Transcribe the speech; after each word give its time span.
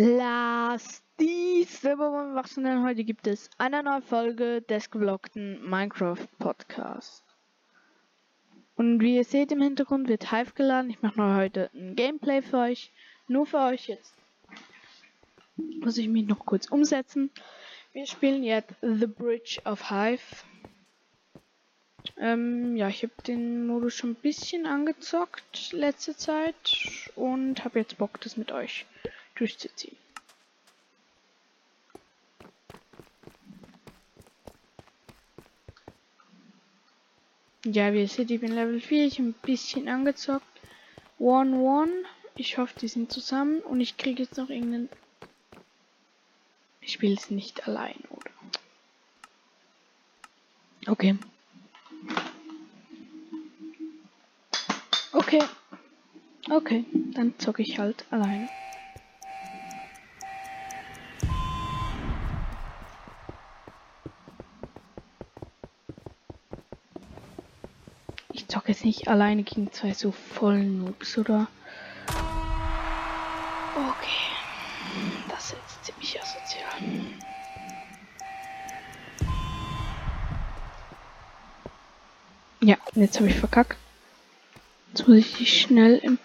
Last 0.00 1.02
dies 1.18 1.82
Wachsenden. 1.82 2.84
Heute 2.84 3.02
gibt 3.02 3.26
es 3.26 3.50
eine 3.58 3.82
neue 3.82 4.00
Folge 4.00 4.62
des 4.62 4.92
geblockten 4.92 5.68
Minecraft 5.68 6.28
Podcast. 6.38 7.24
Und 8.76 9.00
wie 9.00 9.16
ihr 9.16 9.24
seht 9.24 9.50
im 9.50 9.60
Hintergrund 9.60 10.06
wird 10.06 10.30
Hive 10.30 10.52
geladen. 10.54 10.90
Ich 10.90 11.02
mache 11.02 11.34
heute 11.34 11.68
ein 11.74 11.96
Gameplay 11.96 12.42
für 12.42 12.58
euch. 12.58 12.92
Nur 13.26 13.44
für 13.44 13.58
euch 13.58 13.88
jetzt. 13.88 14.14
Muss 15.56 15.98
ich 15.98 16.06
mich 16.06 16.28
noch 16.28 16.46
kurz 16.46 16.68
umsetzen. 16.68 17.32
Wir 17.92 18.06
spielen 18.06 18.44
jetzt 18.44 18.76
The 18.80 19.08
Bridge 19.08 19.60
of 19.64 19.90
Hive. 19.90 20.44
Ähm, 22.18 22.76
ja, 22.76 22.86
ich 22.86 23.02
habe 23.02 23.14
den 23.26 23.66
Modus 23.66 23.94
schon 23.94 24.10
ein 24.10 24.22
bisschen 24.22 24.64
angezockt 24.64 25.72
letzte 25.72 26.16
Zeit 26.16 27.10
und 27.16 27.64
habe 27.64 27.80
jetzt 27.80 27.98
Bock, 27.98 28.20
das 28.20 28.36
mit 28.36 28.52
euch 28.52 28.86
durchzuziehen. 29.38 29.96
Ja, 37.64 37.92
wie 37.92 38.00
ihr 38.00 38.08
seht, 38.08 38.30
ich 38.30 38.40
bin 38.40 38.52
Level 38.52 38.80
4, 38.80 39.06
ich 39.06 39.18
ein 39.18 39.32
bisschen 39.32 39.88
angezockt. 39.88 40.46
One 41.18 41.56
One. 41.56 41.92
Ich 42.36 42.56
hoffe, 42.56 42.74
die 42.80 42.88
sind 42.88 43.12
zusammen 43.12 43.60
und 43.60 43.80
ich 43.80 43.96
kriege 43.96 44.22
jetzt 44.22 44.36
noch 44.36 44.48
irgendeinen. 44.48 44.88
Ich 46.80 46.92
spiele 46.92 47.14
es 47.14 47.30
nicht 47.30 47.66
allein, 47.66 47.98
oder? 48.10 48.30
Okay. 50.86 51.18
Okay. 55.12 55.42
Okay, 56.48 56.84
dann 57.12 57.38
zocke 57.38 57.62
ich 57.62 57.78
halt 57.78 58.06
alleine. 58.10 58.48
Ich 68.32 68.48
zocke 68.48 68.72
jetzt 68.72 68.77
nicht 68.88 69.06
alleine 69.06 69.42
gegen 69.42 69.70
zwei 69.70 69.92
so 69.92 70.12
vollen 70.12 70.78
Noobs, 70.78 71.18
oder? 71.18 71.46
Okay. 73.76 74.08
Das 75.28 75.44
ist 75.44 75.52
jetzt 75.52 75.84
ziemlich 75.84 76.18
asozial. 76.22 76.72
Ja, 82.60 82.76
jetzt 82.94 83.18
habe 83.18 83.28
ich 83.28 83.36
verkackt. 83.36 83.76
Jetzt 84.94 85.06
muss 85.06 85.18
ich 85.18 85.34
die 85.34 85.46
schnell 85.46 85.98
im 85.98 86.18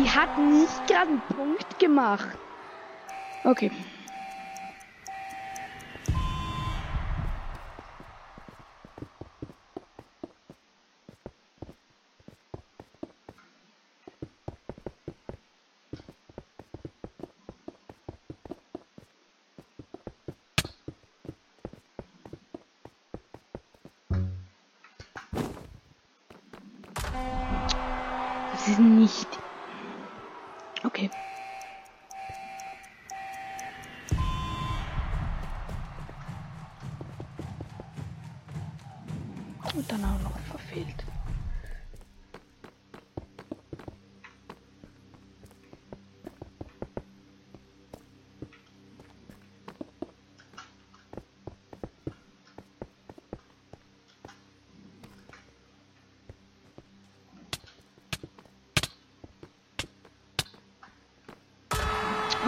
Die 0.00 0.08
hat 0.08 0.38
nicht 0.38 0.79
gerade 0.90 1.10
einen 1.10 1.22
Punkt 1.22 1.78
gemacht. 1.78 2.38
Okay. 3.44 3.70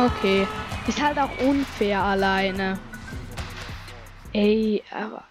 Okay. 0.05 0.49
Ist 0.89 1.01
halt 1.01 1.17
auch 1.17 1.31
unfair 1.39 2.03
alleine. 2.03 2.77
Ey, 4.33 4.83
aber. 4.91 5.23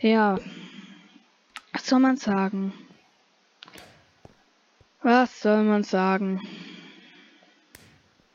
Ja. 0.00 0.40
Was 1.72 1.86
soll 1.86 2.00
man 2.00 2.16
sagen? 2.16 2.72
Was 5.02 5.40
soll 5.40 5.62
man 5.62 5.84
sagen? 5.84 6.40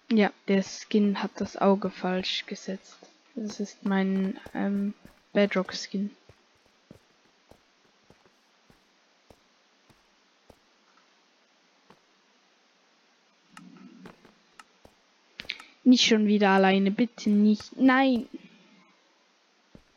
Ja, 0.10 0.32
der 0.48 0.64
Skin 0.64 1.22
hat 1.22 1.32
das 1.36 1.58
Auge 1.58 1.90
falsch 1.90 2.46
gesetzt. 2.46 2.98
Das 3.36 3.60
ist 3.60 3.84
mein 3.84 4.40
ähm, 4.54 4.94
Bedrock-Skin. 5.34 6.12
Nicht 15.92 16.06
schon 16.06 16.26
wieder 16.26 16.52
alleine, 16.52 16.90
bitte 16.90 17.30
nicht. 17.30 17.76
Nein. 17.76 18.26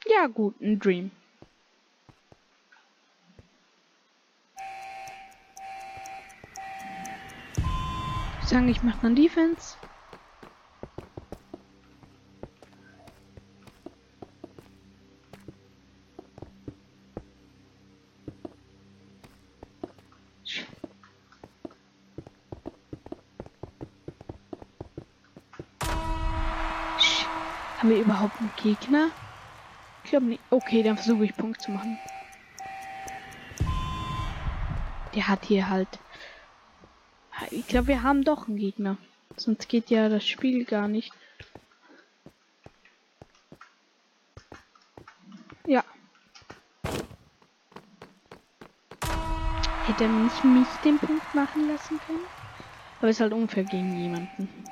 Ja 0.05 0.27
gut, 0.27 0.60
ein 0.60 0.81
Dream. 0.81 1.12
Ich 8.43 8.49
sagen, 8.49 8.69
ich 8.69 8.83
mache 8.83 8.99
dann 9.03 9.15
Defense. 9.15 9.77
Haben 27.84 27.97
wir 27.97 28.00
überhaupt 28.00 28.41
einen 28.41 28.50
Gegner? 28.56 29.11
Ich 30.05 30.11
glaube 30.11 30.25
nicht. 30.25 30.41
Okay, 30.49 30.83
dann 30.83 30.97
versuche 30.97 31.27
ich 31.27 31.37
Punkt 31.37 31.61
zu 31.61 31.71
machen. 31.71 31.99
Der 35.15 35.28
hat 35.28 35.45
hier 35.45 35.69
halt. 35.69 35.99
Ich 37.50 37.69
glaube, 37.69 37.89
wir 37.89 38.03
haben 38.03 38.25
doch 38.25 38.49
einen 38.49 38.56
Gegner. 38.56 38.97
Sonst 39.37 39.69
geht 39.69 39.91
ja 39.91 40.09
das 40.09 40.27
Spiel 40.27 40.65
gar 40.65 40.89
nicht. 40.89 41.12
Ja. 45.66 45.84
Hätte 49.84 50.05
er 50.05 50.09
nicht 50.09 50.43
mich 50.43 50.69
den 50.87 50.99
Punkt 50.99 51.34
machen 51.34 51.69
lassen 51.69 52.01
können? 52.06 52.25
Aber 53.01 53.11
ist 53.11 53.21
halt 53.21 53.34
unfair 53.34 53.65
gegen 53.65 53.95
jemanden. 53.95 54.64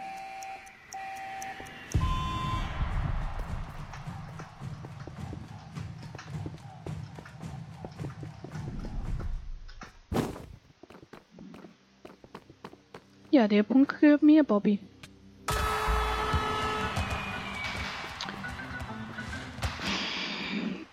Ja, 13.42 13.48
der 13.48 13.64
Punkt 13.64 14.00
gehört 14.00 14.22
mir, 14.22 14.44
Bobby. 14.44 14.78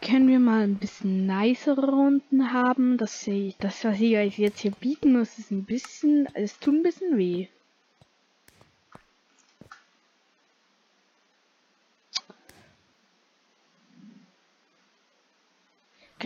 Können 0.02 0.28
wir 0.28 0.40
mal 0.40 0.64
ein 0.64 0.80
bisschen 0.80 1.28
nicere 1.28 1.92
Runden 1.92 2.52
haben? 2.52 2.98
Das, 2.98 3.30
das 3.60 3.86
was 3.86 4.00
ich 4.00 4.18
euch 4.18 4.40
jetzt 4.40 4.62
hier 4.62 4.72
bieten 4.72 5.16
muss, 5.16 5.38
ist 5.38 5.52
ein 5.52 5.66
bisschen, 5.66 6.28
es 6.34 6.58
tut 6.58 6.74
ein 6.74 6.82
bisschen 6.82 7.20
weh. 7.20 7.50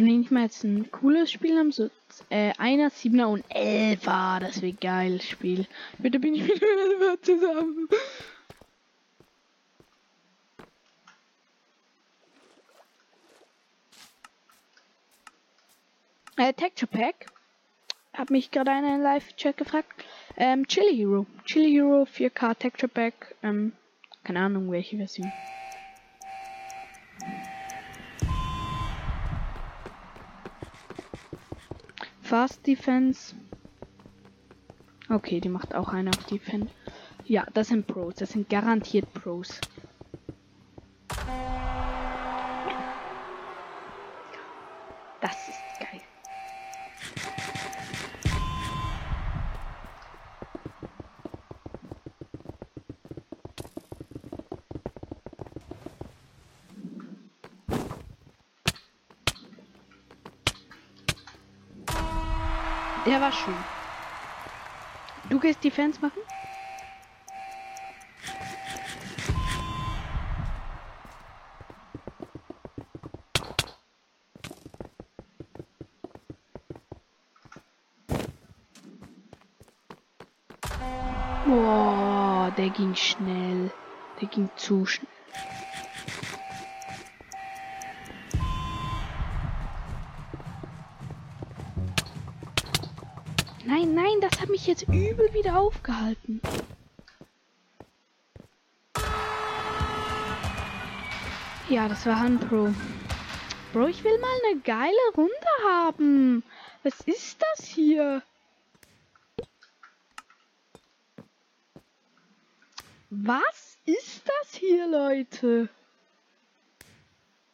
Kann 0.04 0.12
ich 0.12 0.18
nicht 0.18 0.32
mal 0.32 0.44
jetzt 0.44 0.66
ein 0.66 0.92
cooles 0.92 1.32
Spiel 1.32 1.58
haben? 1.58 1.72
So 1.72 1.90
äh, 2.30 2.52
einer, 2.58 2.90
siebener 2.90 3.30
und 3.30 3.46
elfer. 3.48 4.40
Das 4.42 4.62
wäre 4.62 4.74
geil, 4.74 5.22
Spiel. 5.22 5.66
Bitte 5.98 6.20
bin 6.20 6.36
ich 6.36 6.42
mit 6.42 6.62
elfer 6.62 7.22
zusammen. 7.22 7.88
Äh, 16.36 16.52
Texture 16.52 16.92
Pack. 16.92 17.28
Hat 18.12 18.30
mich 18.30 18.52
gerade 18.52 18.72
einer 18.72 18.96
in 18.96 19.02
Live-Chat 19.04 19.56
gefragt. 19.56 20.04
Ähm, 20.36 20.68
Chili 20.68 20.98
Hero. 20.98 21.26
Chili 21.46 21.72
Hero 21.72 22.04
4K 22.04 22.56
Texture 22.56 22.90
Pack. 22.90 23.36
Ähm, 23.42 23.72
keine 24.26 24.42
Ahnung 24.42 24.70
welche 24.70 24.98
Version. 24.98 25.32
Fast 32.34 32.66
Defense. 32.66 33.36
Okay, 35.08 35.40
die 35.40 35.50
macht 35.50 35.76
auch 35.76 35.90
eine 35.90 36.10
auf 36.10 36.26
Defense. 36.26 36.74
Ja, 37.26 37.46
das 37.54 37.68
sind 37.68 37.86
Pros. 37.86 38.16
Das 38.16 38.32
sind 38.32 38.50
garantiert 38.50 39.14
Pros. 39.14 39.62
Das 45.22 45.48
ist 45.48 45.60
geil. 45.80 46.02
Der 63.06 63.13
war 63.24 63.32
schön. 63.32 63.56
Du 65.30 65.40
gehst 65.40 65.64
Defense 65.64 66.02
machen? 66.02 66.20
Boah, 81.46 82.52
der 82.58 82.70
ging 82.72 82.94
schnell. 82.94 83.72
Der 84.20 84.28
ging 84.28 84.50
zu 84.58 84.86
schnell. 84.86 85.13
Nein, 93.94 94.22
das 94.22 94.42
hat 94.42 94.50
mich 94.50 94.66
jetzt 94.66 94.88
übel 94.88 95.32
wieder 95.36 95.56
aufgehalten. 95.60 96.42
Ja, 101.70 101.88
das 101.88 102.04
war 102.08 102.20
Han 102.20 102.40
Pro. 102.40 102.74
Bro, 103.72 103.88
ich 103.90 104.04
will 104.04 104.18
mal 104.18 104.32
eine 104.50 104.62
geile 104.62 104.92
Runde 105.16 105.32
haben. 105.64 106.42
Was 106.82 107.02
ist 107.02 107.38
das 107.40 107.68
hier? 107.68 108.24
Was 113.12 113.78
ist 113.86 114.24
das 114.26 114.56
hier, 114.56 114.88
Leute? 114.88 115.70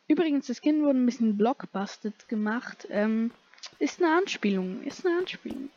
Übrigens, 0.07 0.47
das 0.47 0.61
Skin 0.61 0.83
wurde 0.83 0.99
ein 0.99 1.05
bisschen 1.05 1.35
blockbusted 1.35 2.29
gemacht. 2.29 2.87
Ähm, 2.89 3.31
ist 3.77 4.01
eine 4.01 4.15
Anspielung. 4.15 4.83
Ist 4.83 5.05
eine 5.05 5.17
Anspielung. 5.17 5.69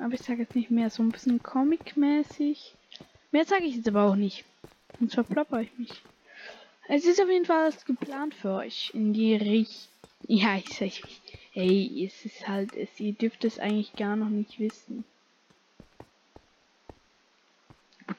Aber 0.00 0.14
ich 0.14 0.20
sage 0.20 0.42
jetzt 0.42 0.54
nicht 0.54 0.70
mehr. 0.70 0.90
So 0.90 1.02
ein 1.02 1.10
bisschen 1.10 1.42
Comic-mäßig. 1.42 2.74
Mehr 3.32 3.44
sage 3.44 3.64
ich 3.64 3.76
jetzt 3.76 3.88
aber 3.88 4.04
auch 4.04 4.16
nicht. 4.16 4.44
Sonst 4.98 5.14
verplopper 5.14 5.60
ich 5.60 5.76
mich. 5.78 6.02
Es 6.88 7.04
ist 7.04 7.20
auf 7.20 7.28
jeden 7.28 7.44
Fall 7.44 7.72
geplant 7.86 8.34
für 8.34 8.52
euch. 8.52 8.90
In 8.94 9.12
die 9.12 9.34
Richtung. 9.34 9.88
Ja, 10.26 10.56
ich 10.56 10.68
sag, 10.70 11.08
ey, 11.54 12.04
es 12.06 12.24
ist 12.24 12.48
halt, 12.48 12.74
es, 12.74 12.98
ihr 12.98 13.12
dürft 13.12 13.44
es 13.44 13.58
eigentlich 13.58 13.94
gar 13.94 14.16
noch 14.16 14.28
nicht 14.28 14.58
wissen. 14.58 15.04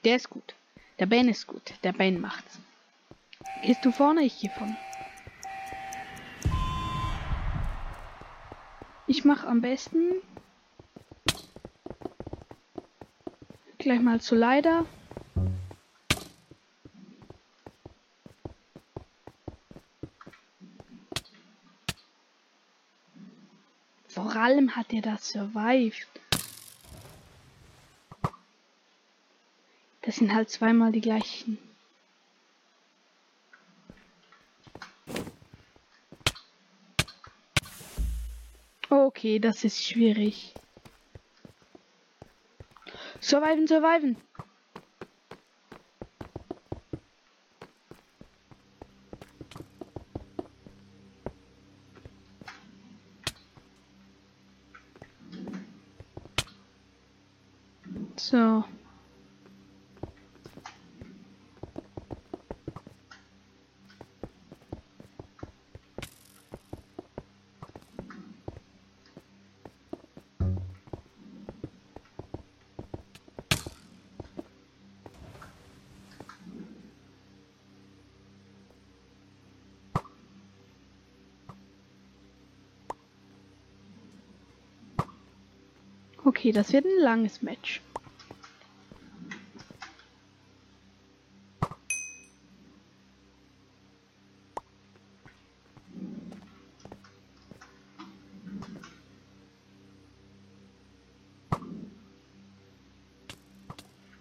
Der 0.04 0.16
ist 0.16 0.30
gut. 0.30 0.56
Der 1.00 1.08
Ben 1.08 1.28
ist 1.28 1.48
gut. 1.48 1.74
Der 1.84 1.92
Ben 1.92 2.22
macht's. 2.22 2.60
Gehst 3.64 3.84
du 3.84 3.92
vorne? 3.92 4.24
Ich 4.24 4.40
gehe 4.40 4.50
vorne. 4.50 4.78
Ich 9.08 9.26
mache 9.26 9.48
am 9.48 9.62
besten 9.62 10.22
gleich 13.89 14.01
mal 14.01 14.21
zu 14.21 14.36
leider. 14.36 14.86
Vor 24.07 24.36
allem 24.36 24.75
hat 24.75 24.94
er 24.94 25.01
das 25.01 25.30
survived. 25.30 26.07
Das 30.03 30.18
sind 30.18 30.35
halt 30.35 30.51
zweimal 30.51 30.92
die 30.92 31.01
gleichen. 31.01 31.57
Okay, 38.88 39.39
das 39.39 39.63
ist 39.63 39.83
schwierig. 39.83 40.53
Surviven, 43.30 43.68
surviven. 43.68 44.18
So. 58.18 58.66
Okay, 86.30 86.52
das 86.52 86.71
wird 86.74 86.86
ein 86.86 87.02
langes 87.02 87.42
Match. 87.42 87.81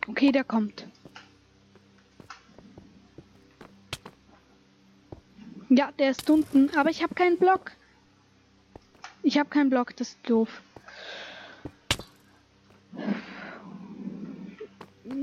Okay, 0.06 0.32
der 0.32 0.44
kommt. 0.44 0.86
Ja, 5.68 5.92
der 5.98 6.12
ist 6.12 6.30
unten, 6.30 6.74
aber 6.74 6.88
ich 6.88 7.02
habe 7.02 7.14
keinen 7.14 7.36
Block. 7.36 7.72
Ich 9.22 9.38
habe 9.38 9.50
keinen 9.50 9.68
Block, 9.68 9.94
das 9.94 10.08
ist 10.08 10.18
doof. 10.22 10.62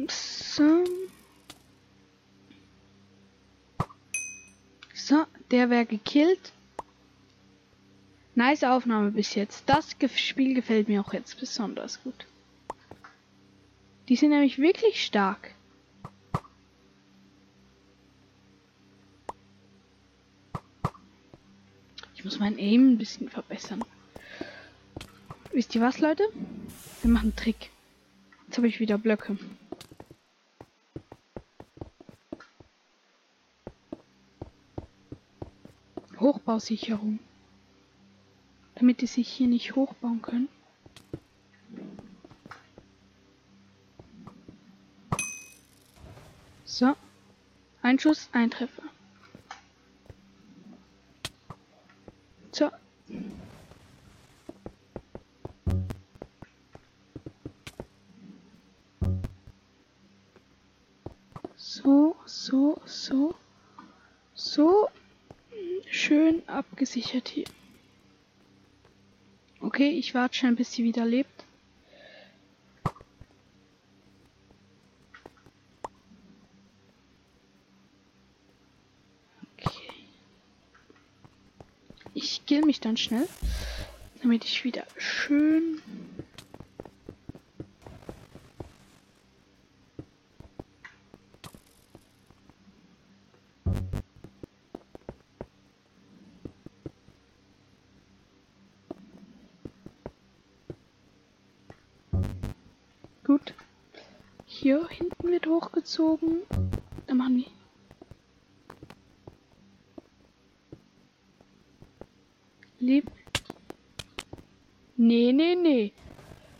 So. 0.07 0.83
So, 4.93 5.25
der 5.55 5.69
wäre 5.69 5.85
gekillt. 5.85 6.51
Nice 8.35 8.65
Aufnahme 8.65 9.11
bis 9.11 9.35
jetzt. 9.35 9.63
Das 9.67 9.95
Spiel 10.17 10.53
gefällt 10.53 10.89
mir 10.89 10.99
auch 10.99 11.13
jetzt 11.13 11.39
besonders 11.39 12.03
gut. 12.03 12.27
Die 14.09 14.17
sind 14.17 14.31
nämlich 14.31 14.57
wirklich 14.57 15.05
stark. 15.05 15.55
Ich 22.15 22.25
muss 22.25 22.39
mein 22.39 22.59
Aim 22.59 22.91
ein 22.91 22.97
bisschen 22.97 23.29
verbessern. 23.29 23.81
Wisst 25.53 25.73
ihr 25.73 25.79
was, 25.79 25.99
Leute? 25.99 26.23
Wir 27.01 27.11
machen 27.11 27.27
einen 27.27 27.35
Trick. 27.37 27.69
Jetzt 28.47 28.57
habe 28.57 28.67
ich 28.67 28.81
wieder 28.81 28.97
Blöcke. 28.97 29.37
Hochbausicherung. 36.25 37.19
damit 38.73 39.01
die 39.01 39.05
sich 39.05 39.27
hier 39.27 39.47
nicht 39.47 39.75
hochbauen 39.75 40.23
können. 40.23 40.49
So. 46.65 46.95
Ein 47.83 47.99
Schuss, 47.99 48.27
ein 48.31 48.49
Treffer. 48.49 48.81
Abgesichert 66.95 67.27
hier. 67.27 67.45
Okay, 69.59 69.89
ich 69.89 70.13
warte 70.13 70.37
schon, 70.37 70.55
bis 70.55 70.71
sie 70.71 70.83
wieder 70.83 71.05
lebt. 71.05 71.45
Okay. 79.57 79.89
Ich 82.13 82.45
kill 82.45 82.63
mich 82.65 82.79
dann 82.79 82.95
schnell, 82.95 83.27
damit 84.21 84.45
ich 84.45 84.63
wieder 84.63 84.85
schön 84.97 85.81
hochgezogen. 105.95 106.41
Dann 107.07 107.17
machen 107.17 107.37
wir. 107.37 107.45
Leb. 112.79 113.11
Nee, 114.97 115.31
nee, 115.33 115.55
nee. 115.55 115.91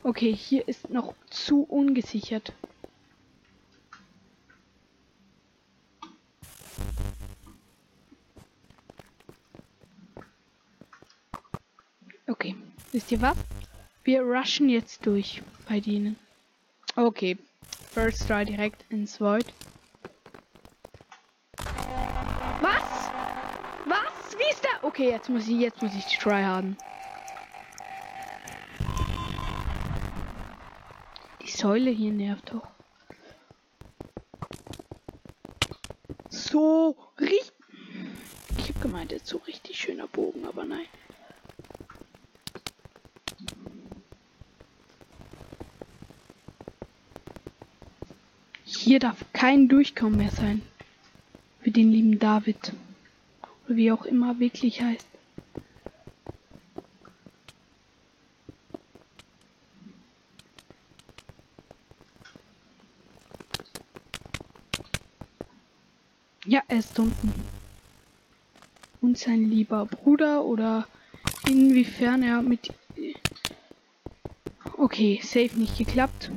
Okay, 0.04 0.34
hier 0.36 0.68
ist 0.68 0.90
noch 0.90 1.14
zu 1.30 1.64
ungesichert. 1.64 2.54
Okay, 12.28 12.56
wisst 12.92 13.12
ihr 13.12 13.22
was? 13.22 13.38
Wir 14.04 14.22
rushen 14.22 14.70
jetzt 14.70 15.06
durch 15.06 15.42
bei 15.68 15.80
denen. 15.80 16.18
Okay, 16.96 17.38
first 17.96 18.28
try 18.28 18.44
direkt 18.44 18.84
ins 18.90 19.22
Void. 19.22 19.46
Was? 22.62 23.10
Was? 23.86 24.38
Wie 24.38 24.52
ist 24.52 24.66
der? 24.66 24.84
Okay, 24.84 25.12
jetzt 25.12 25.30
muss 25.30 25.48
ich, 25.48 25.58
jetzt 25.62 25.82
muss 25.82 25.96
ich 25.96 26.04
die 26.04 26.18
Try 26.18 26.44
haben. 26.44 26.76
Die 31.42 31.50
Säule 31.50 31.90
hier 31.90 32.12
nervt 32.12 32.52
doch. 32.52 32.68
So 36.28 36.98
richtig. 37.18 37.54
Ich 38.58 38.68
hab 38.68 38.82
gemeint, 38.82 39.14
jetzt 39.14 39.28
so 39.28 39.38
richtig 39.38 39.80
schöner 39.80 40.08
Bogen, 40.08 40.46
aber 40.46 40.66
nein. 40.66 40.88
Hier 48.96 49.02
darf 49.02 49.26
kein 49.34 49.68
Durchkommen 49.68 50.20
mehr 50.20 50.32
sein. 50.32 50.62
Für 51.60 51.70
den 51.70 51.92
lieben 51.92 52.18
David. 52.18 52.72
Oder 53.66 53.76
wie 53.76 53.92
auch 53.92 54.06
immer 54.06 54.40
wirklich 54.40 54.82
heißt. 54.82 55.06
Ja, 66.46 66.62
er 66.70 66.80
ist 66.80 66.98
unten. 66.98 67.34
Und 69.02 69.18
sein 69.18 69.50
lieber 69.50 69.86
Bruder 69.88 70.46
oder 70.46 70.88
inwiefern 71.46 72.24
er 72.24 72.42
mit... 72.42 72.74
Okay, 74.78 75.20
safe 75.22 75.60
nicht 75.60 75.78
geklappt. 75.78 76.32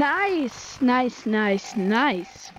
Nice, 0.00 0.80
nice, 0.80 1.26
nice, 1.26 1.76
nice. 1.76 2.50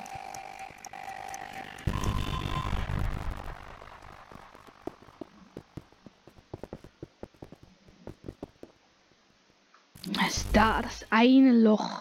Da? 10.53 10.81
Das 10.81 11.05
eine 11.09 11.53
Loch. 11.53 12.00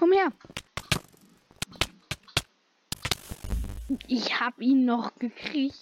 Komm 0.00 0.12
her. 0.12 0.32
Ich 4.06 4.40
hab 4.40 4.58
ihn 4.62 4.86
noch 4.86 5.14
gekriegt. 5.16 5.76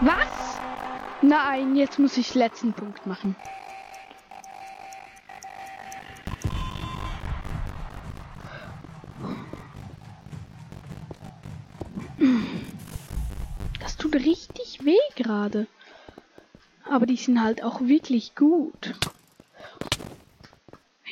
Was? 0.00 0.58
Nein, 1.22 1.76
jetzt 1.76 2.00
muss 2.00 2.16
ich 2.16 2.34
letzten 2.34 2.72
Punkt 2.72 3.06
machen. 3.06 3.36
Gerade. 15.30 15.66
Aber 16.84 17.06
die 17.06 17.16
sind 17.16 17.40
halt 17.40 17.62
auch 17.62 17.80
wirklich 17.82 18.34
gut. 18.34 18.94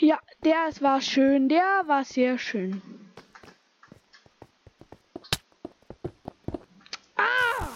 Ja, 0.01 0.19
der 0.45 0.71
war 0.81 1.01
schön. 1.01 1.49
Der 1.49 1.85
war 1.87 2.05
sehr 2.05 2.39
schön. 2.39 2.83
Ah! 7.17 7.69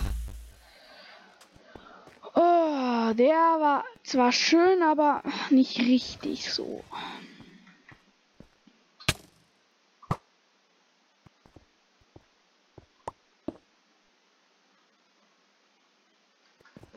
Oh, 2.34 3.12
der 3.14 3.60
war 3.60 3.84
zwar 4.02 4.32
schön, 4.32 4.82
aber 4.82 5.22
nicht 5.50 5.78
richtig 5.78 6.52
so. 6.52 6.82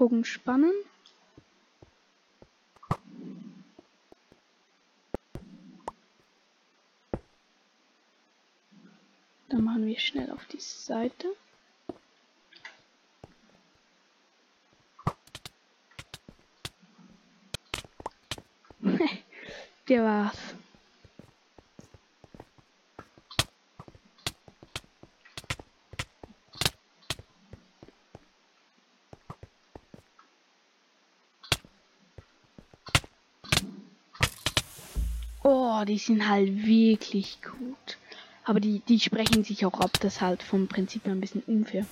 Bogen 0.05 0.23
spannen. 0.23 0.71
Dann 9.49 9.63
machen 9.63 9.87
wir 9.87 9.97
schnell 9.97 10.29
auf 10.29 10.45
die 10.45 10.59
Seite. 10.59 11.27
Der 19.89 20.03
war's. 20.03 20.54
Die 35.95 35.99
sind 35.99 36.27
halt 36.27 36.65
wirklich 36.65 37.39
gut. 37.41 37.97
Aber 38.43 38.59
die, 38.59 38.79
die 38.79 38.99
sprechen 38.99 39.45
sich 39.45 39.65
auch 39.65 39.79
ab. 39.79 39.91
Das 40.01 40.15
ist 40.15 40.21
halt 40.21 40.43
vom 40.43 40.67
Prinzip 40.67 41.05
ein 41.05 41.21
bisschen 41.21 41.41
unfair. 41.47 41.85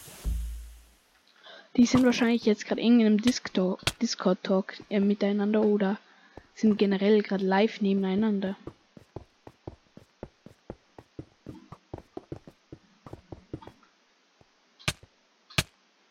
Die 1.77 1.85
sind 1.85 2.03
wahrscheinlich 2.03 2.43
jetzt 2.43 2.65
gerade 2.65 2.81
in 2.81 2.99
einem 2.99 3.21
Discord-Talk 3.21 4.73
äh, 4.89 4.99
miteinander 4.99 5.61
oder 5.61 5.97
sind 6.53 6.77
generell 6.77 7.21
gerade 7.21 7.45
live 7.45 7.79
nebeneinander. 7.79 8.57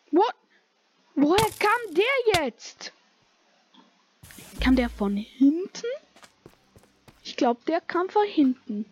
What? 0.09 0.33
Woher 1.13 1.49
kam 1.59 1.93
der 1.93 2.43
jetzt? 2.43 2.91
Kam 4.59 4.75
der 4.75 4.89
von 4.89 5.15
hinten? 5.15 5.52
Glaube, 7.43 7.59
der 7.67 7.81
kam 7.81 8.07
von 8.07 8.25
hinten. 8.25 8.85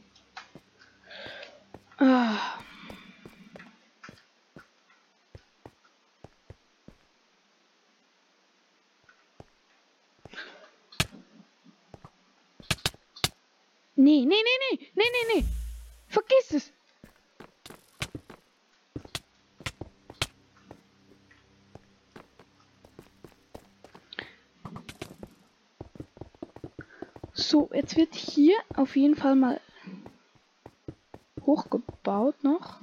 Ah. 1.97 2.59
Nee, 13.95 14.25
nee, 14.25 14.25
nee, 14.25 14.35
nee, 14.35 14.89
nee, 14.95 15.03
nee, 15.05 15.33
nee. 15.33 15.45
Vergiss 16.09 16.51
es. 16.51 16.73
So, 27.33 27.60
jetzt 27.73 27.95
wird 27.95 28.15
hier 28.15 28.55
auf 28.75 28.95
jeden 28.95 29.15
Fall 29.15 29.35
mal 29.35 29.59
hochgebaut 31.45 32.43
noch. 32.43 32.79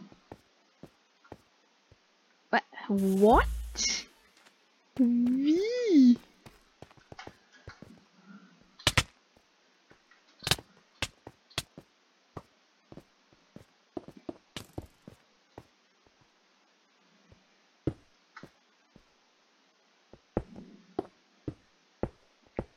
What? 2.88 3.44
Wie? 4.96 6.16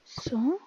So. 0.04 0.60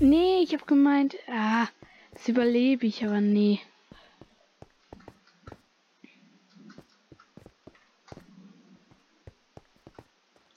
Nee, 0.00 0.37
ich 0.48 0.54
habe 0.54 0.64
gemeint, 0.64 1.14
ah, 1.30 1.68
das 2.14 2.26
überlebe 2.26 2.86
ich, 2.86 3.04
aber 3.04 3.20
nee. 3.20 3.60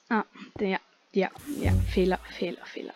Ah, 0.08 0.24
der, 0.60 0.80
ja, 1.12 1.30
ja, 1.58 1.74
Fehler, 1.90 2.20
Fehler, 2.30 2.66
Fehler. 2.66 2.94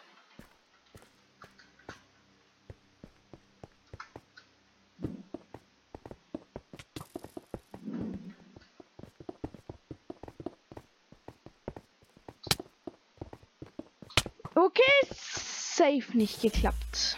Okay, 14.55 15.24
safe 15.75 16.17
nicht 16.17 16.41
geklappt. 16.41 17.17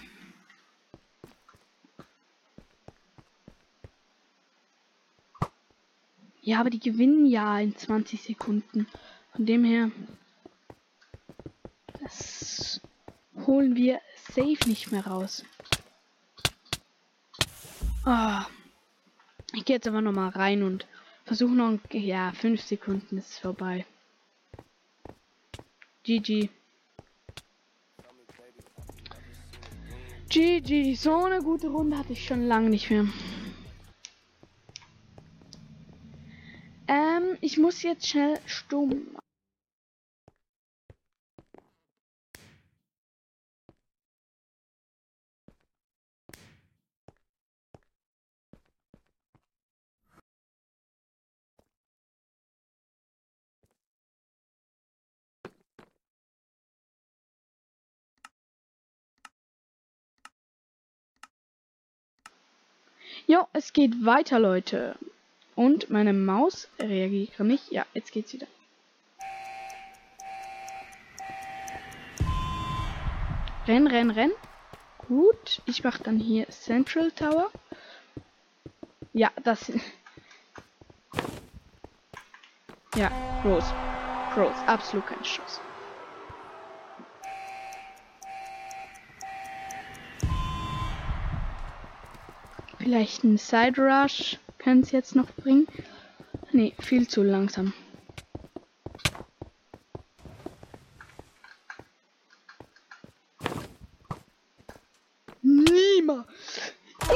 Ja, 6.41 6.61
aber 6.61 6.69
die 6.69 6.79
gewinnen 6.79 7.25
ja 7.25 7.59
in 7.59 7.75
20 7.75 8.21
Sekunden. 8.21 8.87
Von 9.33 9.45
dem 9.45 9.63
her, 9.65 9.91
das 12.01 12.81
holen 13.45 13.75
wir 13.75 13.99
safe 14.29 14.57
nicht 14.67 14.91
mehr 14.91 15.05
raus. 15.05 15.43
Oh. 18.05 18.41
Ich 19.53 19.65
gehe 19.65 19.75
jetzt 19.75 19.87
aber 19.87 20.01
noch 20.01 20.13
mal 20.13 20.29
rein 20.29 20.63
und 20.63 20.87
versuche 21.25 21.51
noch, 21.51 21.79
ja, 21.91 22.31
5 22.31 22.61
Sekunden 22.61 23.17
ist 23.17 23.39
vorbei. 23.39 23.85
GG. 26.03 26.49
GG, 30.29 30.95
so 30.95 31.23
eine 31.23 31.41
gute 31.41 31.69
Runde 31.69 31.97
hatte 31.97 32.11
ich 32.13 32.25
schon 32.25 32.47
lange 32.47 32.69
nicht 32.69 32.89
mehr. 32.89 33.07
Ähm, 36.87 37.37
ich 37.41 37.57
muss 37.57 37.81
jetzt 37.81 38.07
schnell 38.07 38.39
stumm. 38.45 39.17
Jo, 63.37 63.47
es 63.53 63.71
geht 63.71 64.03
weiter, 64.03 64.39
Leute. 64.39 64.95
Und 65.55 65.91
meine 65.91 66.11
Maus 66.11 66.67
reagiert 66.79 67.39
nicht. 67.39 67.71
Ja, 67.71 67.85
jetzt 67.93 68.11
geht's 68.11 68.33
wieder. 68.33 68.47
Renn, 73.67 73.85
renn, 73.85 74.09
renn. 74.09 74.31
Gut, 74.97 75.61
ich 75.67 75.83
mache 75.83 76.01
dann 76.01 76.17
hier 76.17 76.49
Central 76.49 77.11
Tower. 77.11 77.51
Ja, 79.13 79.29
das. 79.43 79.71
Ja, 82.95 83.11
groß. 83.43 83.65
Groß. 84.33 84.55
Absolut 84.65 85.05
kein 85.05 85.23
Schuss. 85.23 85.61
Vielleicht 92.87 93.25
ein 93.25 93.37
Side 93.37 93.81
Rush 93.81 94.39
können 94.59 94.79
es 94.79 94.91
jetzt 94.91 95.13
noch 95.13 95.29
bringen. 95.31 95.67
Nee, 96.53 96.73
viel 96.79 97.05
zu 97.05 97.21
langsam. 97.21 97.73
Niemals. 105.41 106.27
Oh, 107.09 107.13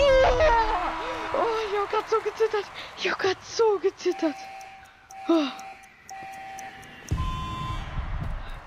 oh 1.36 1.48
ich 1.66 1.80
hab 1.80 1.90
grad 1.90 2.10
so 2.10 2.18
gezittert. 2.18 2.66
Ich 2.98 3.10
hab 3.10 3.20
grad 3.20 3.42
so 3.42 3.80
gezittert. 3.82 4.36
Oh. 5.30 5.48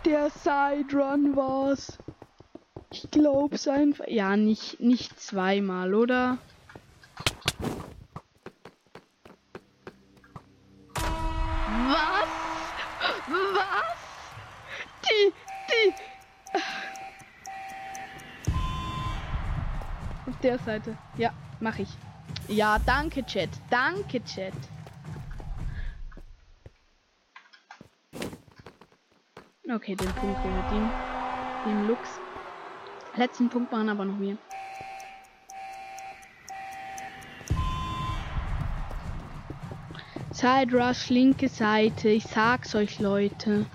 Der 0.07 0.31
Side 0.31 0.97
Run 0.97 1.37
war's. 1.37 1.99
Ich 2.90 3.11
glaub's 3.11 3.69
einfach. 3.69 4.09
Ja, 4.09 4.38
nicht, 4.38 4.81
nicht 4.81 5.21
zweimal, 5.21 5.93
oder? 5.93 6.38
Der 20.64 20.74
Seite. 20.74 20.96
Ja, 21.16 21.33
mache 21.61 21.83
ich. 21.83 21.88
Ja, 22.48 22.79
danke, 22.79 23.24
Chat. 23.24 23.50
Danke, 23.70 24.22
Chat. 24.24 24.55
Okay, 29.72 29.96
den 29.96 30.12
Punkt 30.12 30.42
gehört 30.42 30.72
ihm. 30.72 30.90
Dem 31.66 31.88
Lux. 31.88 32.00
Letzten 33.16 33.48
Punkt 33.48 33.72
waren 33.72 33.88
aber 33.88 34.05
noch 34.05 34.20
wir. 34.20 34.37
Side 40.33 40.77
Rush, 40.77 41.11
linke 41.11 41.48
Seite. 41.48 42.09
Ich 42.09 42.24
sag's 42.24 42.74
euch, 42.74 42.98
Leute. 42.98 43.66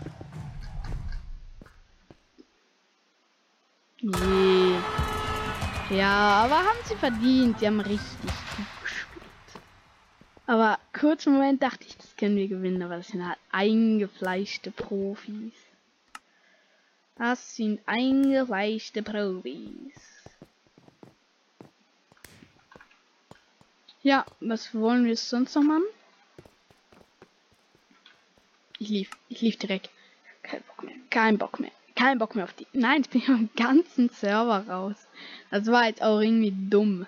Nee. 4.02 4.76
Ja, 5.90 6.44
aber 6.44 6.60
haben 6.60 6.78
sie 6.86 6.96
verdient. 6.96 7.60
Die 7.62 7.66
haben 7.66 7.80
richtig 7.80 8.12
gut 8.22 8.84
gespielt. 8.84 9.64
Aber 10.46 10.78
kurzen 10.94 11.34
Moment 11.34 11.64
dachte 11.64 11.86
ich, 11.88 11.98
das 11.98 12.16
können 12.16 12.36
wir 12.36 12.48
gewinnen, 12.48 12.84
aber 12.84 12.98
das 12.98 13.08
sind 13.08 13.28
halt 13.28 13.40
eingefleischte 13.52 14.70
Profis. 14.72 15.54
Das 17.18 17.56
sind 17.56 17.82
eingefleischte 17.88 19.02
Profis. 19.02 19.94
Ja, 24.02 24.26
was 24.40 24.74
wollen 24.74 25.06
wir 25.06 25.18
sonst 25.18 25.56
noch 25.56 25.64
machen? 25.64 25.84
Ich 28.78 28.90
lief, 28.90 29.12
ich 29.28 29.42
lief 29.42 29.58
direkt. 29.58 29.90
Kein 30.44 30.62
Bock 30.64 30.84
mehr, 30.84 30.96
kein 31.10 31.38
Bock 31.38 31.60
mehr, 31.60 31.72
kein 31.96 32.18
Bock 32.20 32.36
mehr 32.36 32.46
auf 32.46 32.54
die. 32.54 32.68
Nein, 32.74 33.02
ich 33.02 33.10
bin 33.10 33.22
vom 33.22 33.50
ganzen 33.56 34.10
Server 34.10 34.66
raus. 34.68 34.96
Das 35.52 35.68
war 35.68 35.88
jetzt 35.88 36.02
auch 36.02 36.20
irgendwie 36.20 36.54
dumm. 36.70 37.06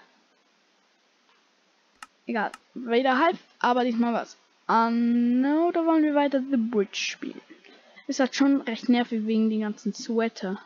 Egal, 2.26 2.52
wieder 2.74 3.18
halb, 3.18 3.38
aber 3.60 3.84
diesmal 3.84 4.14
was. 4.14 4.38
An 4.68 5.44
uh, 5.44 5.68
oder 5.68 5.86
wollen 5.86 6.04
wir 6.04 6.16
weiter 6.16 6.42
The 6.50 6.58
Bridge 6.58 6.96
spielen? 6.96 7.42
Ist 8.08 8.20
halt 8.20 8.36
schon 8.36 8.62
recht 8.62 8.90
nervig 8.90 9.26
wegen 9.26 9.50
den 9.50 9.62
ganzen 9.62 9.94
Sweater. 9.94 10.62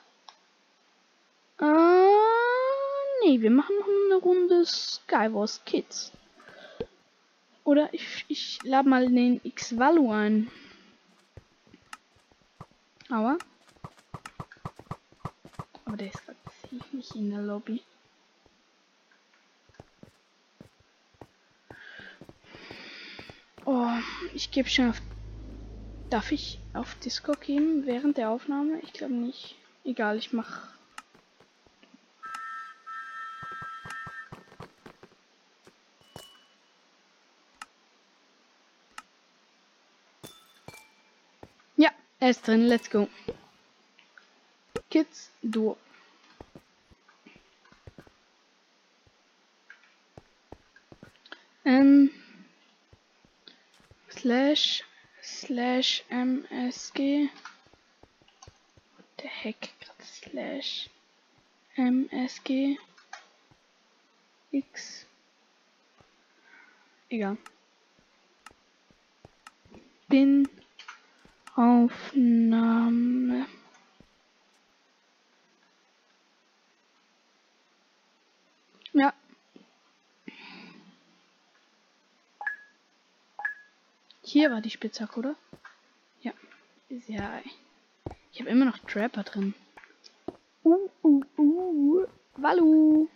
Äh, 1.60 1.66
nee, 3.24 3.42
wir 3.42 3.52
machen 3.52 3.76
noch 3.80 3.88
eine 3.88 4.22
Runde 4.22 4.66
Skywars 4.66 5.64
Kids. 5.66 6.12
Oder 7.64 7.92
ich, 7.94 8.26
ich 8.28 8.60
lade 8.64 8.88
mal 8.88 9.08
den 9.08 9.42
X-Valu 9.44 10.12
ein. 10.12 10.52
Aber. 13.10 13.38
Aber 15.86 15.98
der 15.98 16.08
ist 16.08 16.35
gerade 16.78 16.98
nicht 16.98 17.16
in 17.16 17.30
der 17.30 17.42
Lobby. 17.42 17.82
Oh, 23.66 23.90
ich 24.34 24.52
gebe 24.52 24.70
schon 24.70 24.90
auf. 24.90 25.02
Darf 26.10 26.32
ich 26.32 26.60
auf 26.74 26.96
Discord 27.00 27.42
gehen 27.42 27.86
während 27.86 28.18
der 28.18 28.30
Aufnahme? 28.30 28.80
Ich 28.82 28.94
glaube 28.94 29.14
nicht. 29.14 29.56
Egal, 29.84 30.18
ich 30.18 30.34
mach. 30.34 30.68
Ja, 41.76 41.90
er 42.20 42.30
ist 42.30 42.48
drin. 42.48 42.68
Let's 42.68 42.90
go. 42.90 43.10
Kids 44.92 45.32
Duo. 45.42 45.78
Slash 54.26 54.82
slash 55.22 56.04
msg. 56.10 57.30
What 58.96 59.06
the 59.18 59.28
heck? 59.28 59.70
Slash 60.02 60.90
msg 61.78 62.78
x. 64.52 65.06
Egal. 67.12 67.38
Bin 70.10 70.48
Aufnahme. 71.56 73.46
Ja. 78.94 79.14
Hier 84.36 84.52
war 84.52 84.60
die 84.60 84.70
Spitzhacke, 84.70 85.18
oder? 85.18 85.36
Ja. 86.20 86.34
Ja. 87.08 87.40
Ich 88.34 88.42
habe 88.42 88.50
immer 88.50 88.66
noch 88.66 88.80
Trapper 88.80 89.24
drin. 89.24 89.54
Uh, 90.62 90.90
uh, 91.06 91.24
uh. 91.38 92.06
Walu. 92.36 93.08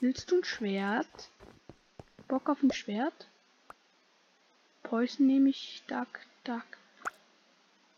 Willst 0.00 0.32
du 0.32 0.38
ein 0.38 0.42
Schwert? 0.42 1.30
Bock 2.26 2.48
auf 2.48 2.60
ein 2.64 2.72
Schwert? 2.72 3.28
Poison 4.82 5.28
nehme 5.28 5.50
ich. 5.50 5.84
Duck, 5.86 6.18
Duck. 6.42 6.66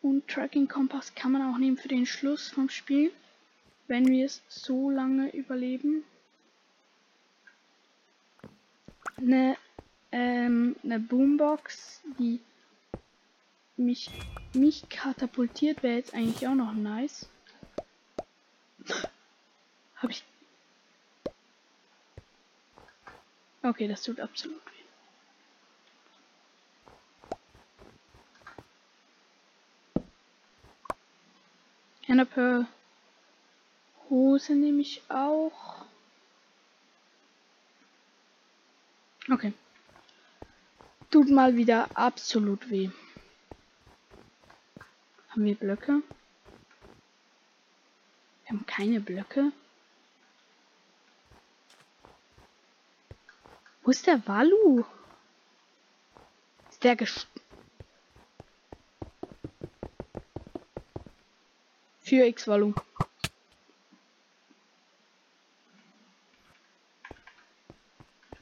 Und 0.02 0.28
Tracking 0.28 0.68
Kompass 0.68 1.14
kann 1.14 1.32
man 1.32 1.50
auch 1.50 1.56
nehmen 1.56 1.78
für 1.78 1.88
den 1.88 2.04
Schluss 2.04 2.50
vom 2.50 2.68
Spiel. 2.68 3.10
Wenn 3.86 4.06
wir 4.06 4.26
es 4.26 4.42
so 4.50 4.90
lange 4.90 5.34
überleben. 5.34 6.04
Eine, 9.16 9.56
ähm, 10.16 10.76
eine 10.82 10.98
Boombox, 10.98 12.00
die 12.18 12.40
mich, 13.76 14.10
mich 14.54 14.88
katapultiert, 14.88 15.82
wäre 15.82 15.96
jetzt 15.96 16.14
eigentlich 16.14 16.48
auch 16.48 16.54
noch 16.54 16.72
nice. 16.72 17.28
Hab 19.96 20.08
ich. 20.08 20.24
Okay, 23.62 23.88
das 23.88 24.02
tut 24.02 24.18
absolut 24.18 24.62
weh. 24.64 24.84
Hennepel. 32.06 32.66
Hose 34.08 34.54
nehme 34.54 34.80
ich 34.80 35.02
auch. 35.10 35.84
Okay. 39.30 39.52
Tut 41.10 41.30
mal 41.30 41.56
wieder 41.56 41.88
absolut 41.94 42.68
weh. 42.70 42.90
Haben 45.28 45.44
wir 45.44 45.54
Blöcke? 45.54 46.02
Wir 48.44 48.48
haben 48.50 48.66
keine 48.66 49.00
Blöcke. 49.00 49.52
Wo 53.82 53.90
ist 53.90 54.06
der 54.06 54.26
Walu? 54.26 54.84
Ist 56.70 56.82
der 56.82 56.96
gest 56.96 57.28
Für 62.00 62.24
X-Walu. 62.24 62.72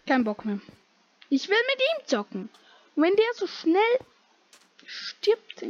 Kein 0.07 0.23
Bock 0.23 0.45
mehr. 0.45 0.61
Ich 1.35 1.49
will 1.49 1.57
mit 1.67 1.81
ihm 1.81 2.07
zocken. 2.07 2.49
Und 2.95 3.03
wenn 3.03 3.17
der 3.17 3.35
so 3.35 3.49
schnell 3.49 3.99
stirbt. 4.87 5.65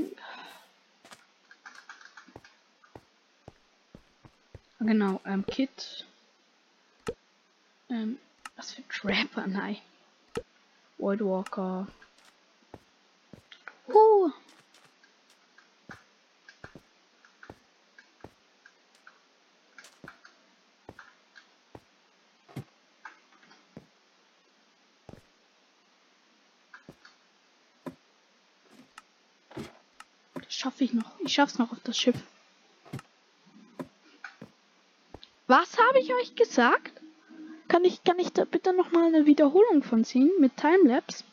Genau, 4.79 5.22
ähm, 5.24 5.46
Kit. 5.46 6.05
Ähm, 7.88 8.18
was 8.57 8.74
für 8.74 8.87
Trapper, 8.88 9.46
nein. 9.46 9.79
Void 10.98 11.22
Walker. 11.22 11.88
Uh. 13.88 14.33
Das 30.44 30.53
schaffe 30.55 30.85
ich 31.35 31.37
schaff's 31.37 31.59
noch 31.59 31.73
auf 31.73 31.81
das 31.83 31.99
Schiff. 31.99 32.14
Was 35.49 35.77
habe 35.79 35.99
ich 35.99 36.14
euch 36.14 36.37
gesagt? 36.37 37.03
Kann 37.66 37.85
ich, 37.85 38.05
kann 38.05 38.20
ich 38.20 38.33
da 38.33 38.44
bitte 38.44 38.73
noch 38.73 38.92
mal 38.92 39.07
eine 39.07 39.27
Wiederholung 39.27 39.83
von 39.83 40.05
ziehen 40.05 40.31
mit 40.38 40.57
Timelapse? 40.57 41.25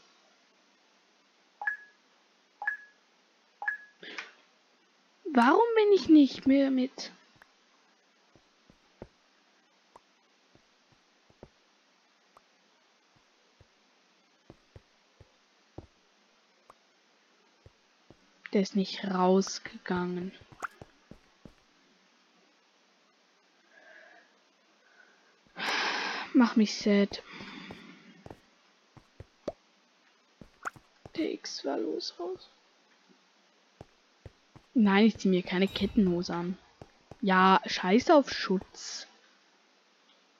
Warum 5.26 5.62
bin 5.76 5.94
ich 5.94 6.10
nicht 6.10 6.48
mehr 6.48 6.72
mit? 6.72 7.12
Der 18.54 18.62
ist 18.62 18.76
nicht 18.76 19.06
rausgegangen. 19.06 20.32
Mach 26.34 26.56
mich 26.56 26.76
sad. 26.76 27.22
nix 31.42 31.66
war 31.66 31.78
los 31.78 32.14
raus. 32.20 32.50
Nein, 34.74 35.06
ich 35.06 35.18
zieh 35.18 35.28
mir 35.28 35.44
keine 35.44 35.68
Kettenhose 35.68 36.34
an. 36.34 36.58
Ja, 37.22 37.62
scheiß 37.66 38.10
auf 38.12 38.32
Schutz. 38.32 39.08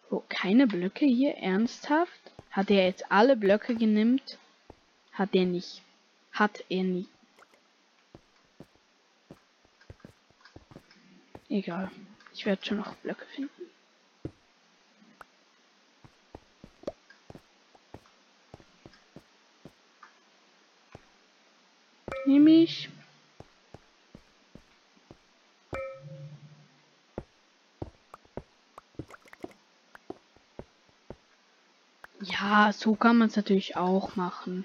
Oh, 0.10 0.24
keine 0.30 0.68
Blöcke 0.68 1.06
hier? 1.06 1.36
Ernsthaft? 1.36 2.22
Hat 2.52 2.70
er 2.70 2.86
jetzt 2.86 3.12
alle 3.12 3.36
Blöcke 3.36 3.76
genimmt? 3.76 4.38
Hat 5.12 5.30
er 5.34 5.46
nicht. 5.46 5.82
Hat 6.32 6.64
er 6.70 6.84
nicht. 6.84 7.10
Egal. 11.52 11.92
Ich 12.34 12.46
werde 12.46 12.66
schon 12.66 12.78
noch 12.78 12.96
Blöcke 12.96 13.26
finden. 13.26 13.64
Nehme 22.26 22.52
ich. 22.52 22.90
Ja, 32.22 32.72
so 32.72 32.96
kann 32.96 33.18
man 33.18 33.28
es 33.28 33.36
natürlich 33.36 33.76
auch 33.76 34.16
machen. 34.16 34.64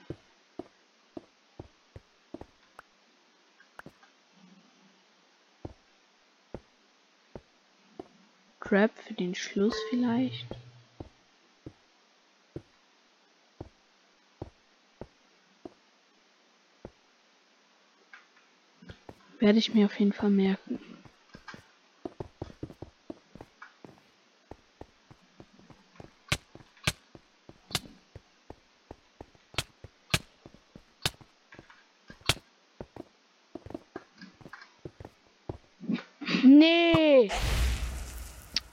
Trap 8.69 8.91
für 8.99 9.15
den 9.15 9.37
Schluss 9.37 9.77
vielleicht. 9.91 10.49
Werde 19.39 19.61
ich 19.61 19.73
mir 19.73 19.87
auf 19.87 19.97
jeden 20.01 20.13
Fall 20.13 20.31
merken. 20.31 20.81
Nee. 36.43 37.31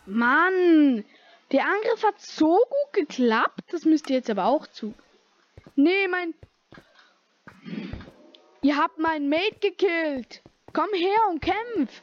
Mann. 0.06 1.04
Der 1.52 1.66
Angriff 1.66 2.04
hat 2.04 2.20
so 2.22 2.58
gut 2.70 2.94
geklappt. 3.14 3.72
Das 3.72 3.86
müsst 3.86 4.10
ihr 4.10 4.18
jetzt 4.18 4.30
aber 4.30 4.46
auch 4.46 4.68
zu. 4.68 4.94
Nee, 5.76 6.08
mein. 6.08 6.34
Ihr 8.62 8.78
habt 8.78 8.98
meinen 9.00 9.30
Mate 9.30 9.60
gekillt. 9.62 10.42
Komm 10.72 10.90
her 10.94 11.18
und 11.30 11.42
kämpf. 11.42 12.02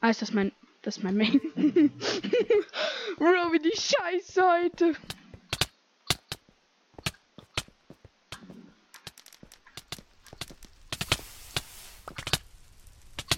Ah, 0.00 0.10
ist 0.10 0.22
das 0.22 0.32
mein. 0.32 0.52
Das 0.82 0.96
ist 0.96 1.02
mein 1.02 1.16
Mate. 1.16 1.38
Bro, 3.18 3.52
wie 3.52 3.58
die 3.58 3.76
Scheiße 3.76 4.42
heute. 4.42 4.94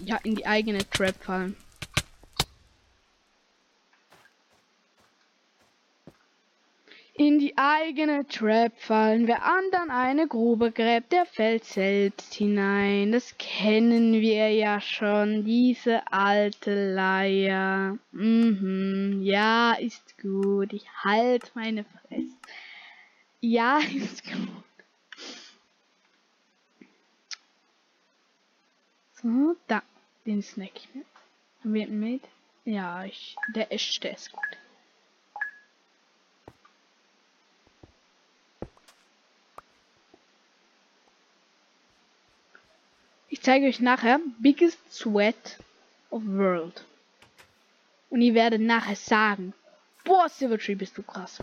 Ja, 0.05 0.17
in 0.23 0.35
die 0.35 0.45
eigene 0.45 0.89
Trap 0.89 1.15
fallen. 1.21 1.55
in 7.13 7.39
die 7.39 7.52
eigene 7.63 8.27
Trap 8.27 8.77
fallen. 8.77 9.27
Wer 9.27 9.43
anderen 9.43 9.89
eine 9.89 10.27
Grube 10.27 10.71
gräbt, 10.71 11.11
der 11.11 11.25
fällt 11.25 11.63
selbst 11.63 12.33
hinein. 12.33 13.11
Das 13.11 13.37
kennen 13.37 14.13
wir 14.13 14.49
ja 14.51 14.81
schon, 14.81 15.45
diese 15.45 16.01
alte 16.11 16.93
Leier. 16.93 17.97
Mhm, 18.11 19.21
ja, 19.23 19.73
ist 19.73 20.17
gut. 20.21 20.73
Ich 20.73 20.85
halt 21.03 21.51
meine 21.55 21.85
Fresse. 21.85 22.35
Ja, 23.39 23.79
ist 23.95 24.23
gut. 24.25 24.63
So, 29.21 29.55
da. 29.67 29.81
Den 30.25 30.41
snack. 30.41 30.71
Haben 31.63 31.99
mit? 31.99 32.21
Ja, 32.65 33.03
ich, 33.03 33.35
der 33.55 33.71
ist, 33.71 34.03
der 34.03 34.13
ist 34.13 34.31
gut. 34.31 34.62
Zeige 43.43 43.67
euch 43.67 43.81
nachher 43.81 44.19
Biggest 44.39 44.79
Sweat 44.91 45.59
of 46.09 46.23
World. 46.25 46.85
Und 48.09 48.21
ihr 48.21 48.33
werdet 48.33 48.61
nachher 48.61 48.95
sagen, 48.95 49.53
boah, 50.05 50.29
Silvertree, 50.29 50.75
bist 50.75 50.97
du 50.97 51.03
krass. 51.03 51.41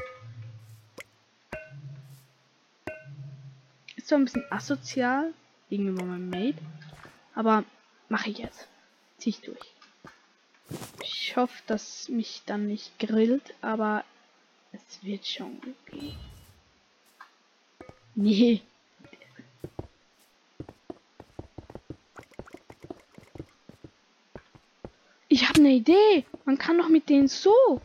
Ist 3.97 4.09
zwar 4.09 4.19
ein 4.19 4.25
bisschen 4.25 4.51
asozial 4.51 5.35
gegenüber 5.69 6.05
meinem 6.05 6.31
Mate, 6.31 6.59
aber 7.35 7.65
mache 8.09 8.31
ich 8.31 8.39
jetzt. 8.39 8.67
Zieh 9.19 9.31
ich 9.31 9.41
durch. 9.43 9.75
Ich 11.03 11.37
hoffe, 11.37 11.63
dass 11.67 12.09
mich 12.09 12.43
dann 12.47 12.67
nicht 12.67 12.99
grillt, 12.99 13.55
aber 13.61 14.05
es 14.73 15.03
wird 15.03 15.27
schon 15.27 15.61
okay. 15.87 16.15
Nee, 18.15 18.63
eine 25.61 25.75
Idee. 25.75 26.25
Man 26.45 26.59
kann 26.59 26.79
doch 26.79 26.89
mit 26.89 27.09
denen 27.09 27.29
so. 27.29 27.81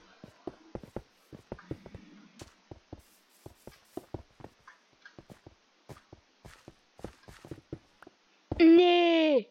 Nee. 8.58 9.48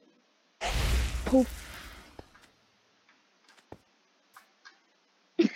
Puff. 1.27 1.47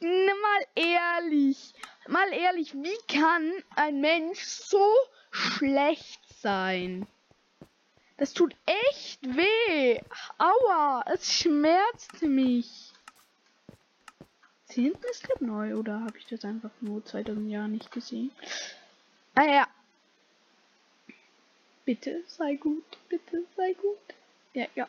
Mal 0.00 0.66
ehrlich. 0.76 1.72
Mal 2.06 2.32
ehrlich, 2.32 2.74
wie 2.74 2.96
kann 3.12 3.52
ein 3.74 4.00
Mensch 4.00 4.44
so 4.44 4.84
schlecht 5.30 6.20
sein? 6.40 7.06
Das 8.18 8.34
tut 8.34 8.54
echt 8.66 9.22
weh. 9.22 10.00
Aua, 10.38 11.04
es 11.06 11.32
schmerzt 11.32 12.20
mich. 12.20 12.92
Das 14.66 14.74
hinten 14.74 15.04
ist 15.10 15.22
glaube 15.22 15.46
neu 15.46 15.76
oder 15.76 16.00
habe 16.00 16.18
ich 16.18 16.26
das 16.26 16.44
einfach 16.44 16.72
nur 16.80 17.04
2000 17.04 17.48
Jahre 17.48 17.68
nicht 17.68 17.92
gesehen? 17.92 18.32
Ah 19.34 19.44
ja. 19.44 19.68
Bitte 21.84 22.24
sei 22.26 22.56
gut, 22.56 22.84
bitte 23.08 23.44
sei 23.56 23.72
gut. 23.74 23.96
Ja, 24.52 24.66
ja. 24.74 24.88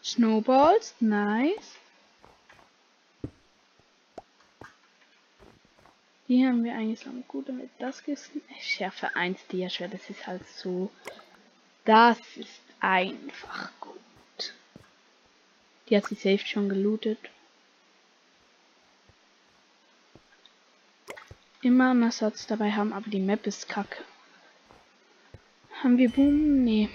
Snowballs, 0.00 0.94
nice. 1.00 1.77
Die 6.28 6.46
haben 6.46 6.62
wir 6.62 6.74
eigentlich 6.74 7.00
so 7.00 7.10
gut 7.26 7.48
damit 7.48 7.70
das 7.78 8.04
Kisten. 8.04 8.42
Schärfe 8.60 9.16
1 9.16 9.46
Dia-Schwert, 9.46 9.94
das 9.94 10.10
ist 10.10 10.26
halt 10.26 10.46
so. 10.46 10.90
Das 11.86 12.18
ist 12.36 12.60
einfach 12.80 13.70
gut. 13.80 14.54
Die 15.88 15.96
hat 15.96 16.04
sie 16.06 16.14
safe 16.14 16.46
schon 16.46 16.68
gelootet. 16.68 17.18
Immer 21.62 21.90
einen 21.90 22.02
Ersatz 22.02 22.46
dabei 22.46 22.72
haben, 22.72 22.92
aber 22.92 23.08
die 23.10 23.20
Map 23.20 23.46
ist 23.46 23.68
kacke. 23.68 24.04
Haben 25.82 25.96
wir 25.96 26.10
Boom? 26.10 26.62
Nee. 26.62 26.90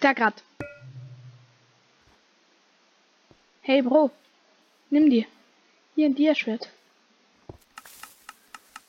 Da 0.00 0.12
grad. 0.12 0.42
Hey 3.62 3.82
Bro, 3.82 4.10
nimm 4.90 5.10
dir. 5.10 5.26
Hier 5.94 6.06
ein 6.06 6.14
Dia-Schwert. 6.14 6.70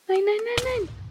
Nein, 0.08 0.20
nein, 0.24 0.40
nein, 0.44 0.64
nein. 0.64 1.01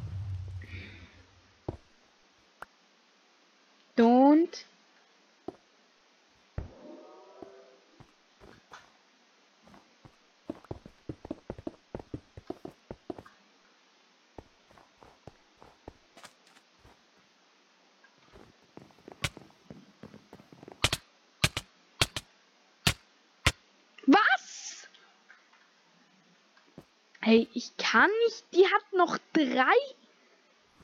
Hey, 27.32 27.48
ich 27.54 27.78
kann 27.78 28.10
nicht. 28.26 28.44
Die 28.54 28.66
hat 28.66 28.92
noch 28.92 29.18
drei. 29.32 29.78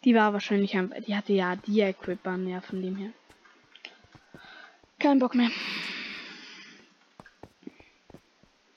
Die 0.05 0.15
war 0.15 0.31
wahrscheinlich 0.31 0.77
einfach. 0.77 0.95
Die 1.05 1.13
hatte 1.13 1.33
ja 1.33 1.57
die 1.57 1.81
Equipment, 1.81 2.47
ja, 2.47 2.61
von 2.61 2.81
dem 2.81 2.95
her. 2.95 3.09
Kein 4.97 5.19
Bock 5.19 5.35
mehr. 5.35 5.49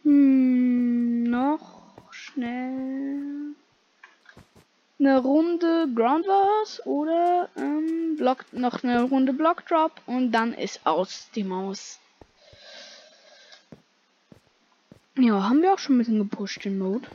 Hm, 0.03 1.23
noch 1.23 1.95
schnell 2.11 3.55
eine 4.99 5.19
Runde 5.21 5.89
Ground 5.95 6.27
Wars 6.27 6.85
oder 6.87 7.51
ähm, 7.57 8.17
Block, 8.17 8.47
noch 8.53 8.83
eine 8.83 9.05
Runde 9.05 9.33
Block 9.33 9.65
Drop 9.67 9.93
und 10.07 10.33
dann 10.33 10.55
ist 10.55 10.85
aus 10.85 11.31
die 11.37 11.45
Maus. 11.45 12.01
Ja, 15.17 15.49
haben 15.49 15.63
wir 15.63 15.73
auch 15.73 15.79
schon 15.79 15.95
ein 15.95 15.99
bisschen 15.99 16.19
gepusht 16.19 16.65
den 16.65 16.77
Mode. 16.77 17.07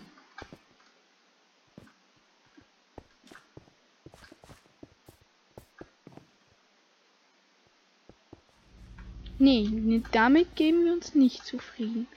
Nee, 9.38 10.02
damit 10.12 10.56
geben 10.56 10.86
wir 10.86 10.94
uns 10.94 11.14
nicht 11.14 11.46
zufrieden. 11.46 12.08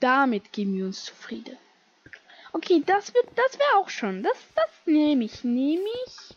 Damit 0.00 0.52
geben 0.52 0.76
wir 0.76 0.86
uns 0.86 1.04
zufrieden. 1.04 1.58
Okay, 2.52 2.82
das 2.84 3.12
wird, 3.14 3.26
das 3.34 3.58
wäre 3.58 3.78
auch 3.78 3.88
schon. 3.88 4.22
Das, 4.22 4.36
das 4.54 4.68
nehme 4.86 5.24
ich, 5.24 5.44
nehme 5.44 5.84
ich. 6.06 6.36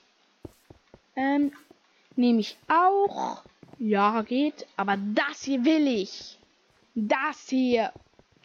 Ähm, 1.16 1.52
nehme 2.16 2.42
ich 2.42 2.58
auch. 2.68 3.42
Ja, 3.80 4.22
geht. 4.22 4.68
Aber 4.76 4.98
das 4.98 5.44
hier 5.44 5.64
will 5.64 5.88
ich. 5.88 6.38
Das 6.94 7.50
hier. 7.50 7.92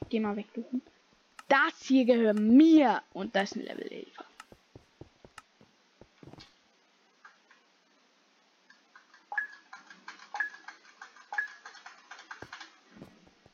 Geh 0.09 0.21
mal 0.21 0.37
weg, 0.37 0.47
du. 0.55 0.65
Das 1.49 1.83
hier 1.83 2.05
gehört 2.05 2.39
mir. 2.39 3.03
Und 3.13 3.35
das 3.35 3.53
ist 3.53 3.57
ein 3.57 3.63
Level 3.63 3.91
11. 3.91 4.07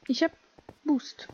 Ich 0.08 0.22
hab 0.22 0.30
Boost. 0.84 1.28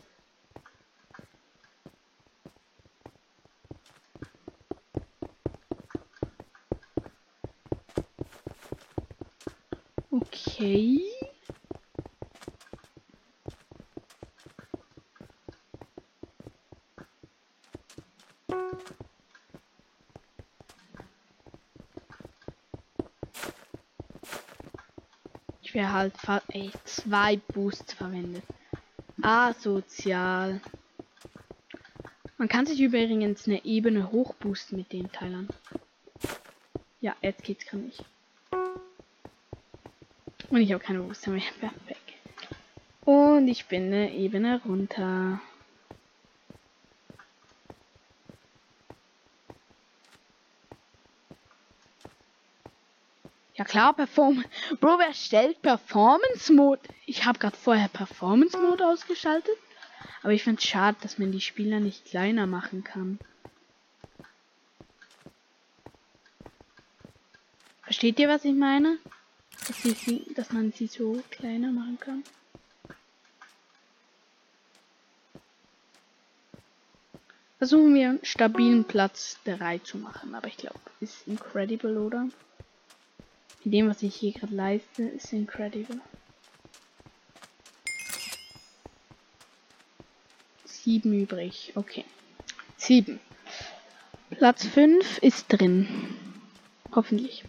Okay. 10.09 11.01
Ich 25.61 25.73
wäre 25.75 25.91
halt 25.91 26.13
ey, 26.49 26.71
zwei 26.85 27.37
Boosts 27.37 27.93
verwendet. 27.93 28.43
Asozial. 29.23 30.59
Man 32.37 32.49
kann 32.49 32.65
sich 32.65 32.81
übrigens 32.81 33.47
eine 33.47 33.63
Ebene 33.63 34.11
hochboosten 34.11 34.77
mit 34.77 34.91
den 34.91 35.09
Teilern. 35.11 35.47
Ja, 36.99 37.15
jetzt 37.21 37.43
geht's 37.43 37.65
gar 37.65 37.77
nicht. 37.77 38.03
Und 40.49 40.61
ich 40.61 40.73
habe 40.73 40.83
keine 40.83 40.99
Booster 40.99 41.31
mehr. 41.31 41.41
Perfekt. 41.59 41.99
Und 43.05 43.47
ich 43.47 43.65
bin 43.67 43.85
eine 43.85 44.13
Ebene 44.13 44.61
runter. 44.65 45.39
Klar, 53.73 53.93
Perform. 53.93 54.45
Bro, 54.79 54.99
wer 54.99 55.13
stellt 55.15 55.59
Performance 55.63 56.53
Mode? 56.53 56.81
Ich 57.07 57.25
habe 57.25 57.39
gerade 57.39 57.57
vorher 57.57 57.87
Performance 57.87 58.55
Mode 58.55 58.85
ausgeschaltet. 58.85 59.57
Aber 60.21 60.31
ich 60.31 60.43
finde 60.43 60.59
es 60.59 60.67
schade, 60.67 60.95
dass 61.01 61.17
man 61.17 61.31
die 61.31 61.41
Spieler 61.41 61.79
nicht 61.79 62.05
kleiner 62.05 62.45
machen 62.45 62.83
kann. 62.83 63.17
Versteht 67.81 68.19
ihr, 68.19 68.29
was 68.29 68.45
ich 68.45 68.53
meine? 68.53 68.99
dass, 69.67 69.81
sie, 69.81 70.25
dass 70.35 70.51
man 70.51 70.71
sie 70.71 70.87
so 70.87 71.23
kleiner 71.31 71.71
machen 71.71 71.97
kann. 71.99 72.23
Versuchen 77.57 77.95
wir 77.95 78.09
einen 78.09 78.25
stabilen 78.25 78.83
Platz 78.83 79.39
3 79.45 79.79
zu 79.79 79.97
machen, 79.97 80.35
aber 80.35 80.47
ich 80.47 80.57
glaube, 80.57 80.79
ist 80.99 81.27
incredible, 81.27 81.97
oder? 81.97 82.27
In 83.65 83.71
dem, 83.71 83.89
was 83.89 84.03
ich 84.03 84.15
hier 84.15 84.33
gerade 84.33 84.53
leiste, 84.53 85.03
ist 85.03 85.31
incredible. 85.31 86.01
Sieben 90.65 91.13
übrig, 91.13 91.71
okay. 91.75 92.03
Sieben. 92.75 93.21
Platz 94.31 94.65
5 94.65 95.19
ist 95.19 95.47
drin. 95.47 95.87
Hoffentlich. 96.93 97.45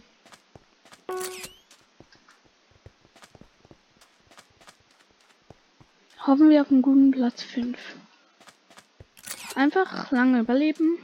Hoffen 6.27 6.49
wir 6.49 6.63
auf 6.63 6.71
einen 6.71 6.83
guten 6.83 7.11
Platz 7.11 7.43
5. 7.43 7.77
Einfach 9.57 10.13
lange 10.13 10.41
überleben. 10.41 10.99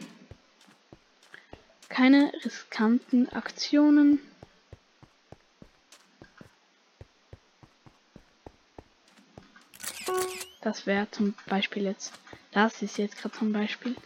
Keine 1.88 2.32
riskanten 2.44 3.28
Aktionen. 3.30 4.20
Das 10.60 10.86
wäre 10.86 11.10
zum 11.10 11.34
Beispiel 11.46 11.84
jetzt. 11.84 12.12
Das 12.52 12.82
ist 12.82 12.98
jetzt 12.98 13.16
gerade 13.16 13.36
zum 13.36 13.52
Beispiel. 13.52 13.96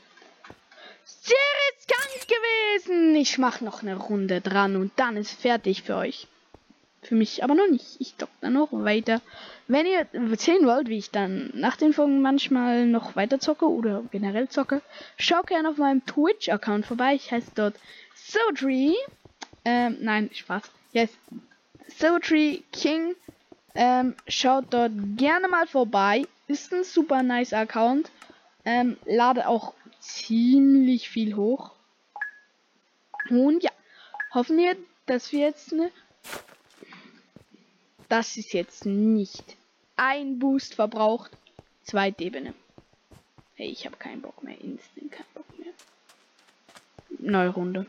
Sehr 1.04 1.36
riskant 1.68 2.28
gewesen. 2.28 3.16
Ich 3.16 3.38
mache 3.38 3.64
noch 3.64 3.82
eine 3.82 3.96
Runde 3.96 4.40
dran 4.40 4.76
und 4.76 4.92
dann 4.96 5.16
ist 5.16 5.40
fertig 5.40 5.82
für 5.82 5.96
euch. 5.96 6.28
Für 7.02 7.16
mich 7.16 7.44
aber 7.44 7.54
noch 7.54 7.68
nicht. 7.68 8.00
Ich 8.00 8.14
dock 8.16 8.30
dann 8.40 8.54
noch 8.54 8.72
weiter. 8.72 9.20
Wenn 9.66 9.84
ihr 9.84 10.06
sehen 10.36 10.66
wollt, 10.66 10.88
wie 10.88 10.98
ich 10.98 11.10
dann 11.10 11.50
nach 11.54 11.76
den 11.76 11.92
Folgen 11.92 12.22
manchmal 12.22 12.86
noch 12.86 13.16
weiter 13.16 13.40
zocke 13.40 13.68
oder 13.68 14.02
generell 14.10 14.48
zocke, 14.48 14.80
schaut 15.18 15.48
gerne 15.48 15.68
auf 15.68 15.76
meinem 15.76 16.04
Twitch-Account 16.06 16.86
vorbei. 16.86 17.14
Ich 17.14 17.30
heiße 17.30 17.50
dort 17.54 17.74
Sotree. 18.14 18.94
Ähm, 19.64 19.98
nein, 20.00 20.30
Spaß. 20.32 20.62
Yes. 20.92 21.10
Sotree 21.98 22.60
King. 22.72 23.16
Ähm, 23.74 24.14
schaut 24.28 24.72
dort 24.72 24.92
gerne 25.16 25.48
mal 25.48 25.66
vorbei. 25.66 26.24
Ist 26.46 26.72
ein 26.72 26.84
super 26.84 27.22
nice 27.22 27.52
Account. 27.52 28.10
Ähm, 28.64 28.96
lade 29.04 29.48
auch 29.48 29.74
ziemlich 30.00 31.08
viel 31.08 31.36
hoch. 31.36 31.72
Und 33.30 33.62
ja, 33.62 33.70
hoffen 34.32 34.56
wir, 34.58 34.76
dass 35.06 35.32
wir 35.32 35.40
jetzt 35.40 35.72
eine 35.72 35.90
das 38.08 38.36
ist 38.36 38.52
jetzt 38.52 38.86
nicht 38.86 39.56
ein 39.96 40.38
Boost 40.38 40.74
verbraucht. 40.74 41.30
Zweite 41.82 42.24
Ebene. 42.24 42.54
Hey, 43.54 43.68
ich 43.68 43.86
habe 43.86 43.96
keinen 43.96 44.20
Bock 44.22 44.42
mehr. 44.42 44.56
Instant 44.60 45.10
keinen 45.10 45.26
Bock 45.34 45.58
mehr. 45.58 45.72
Neue 47.18 47.48
Runde. 47.48 47.86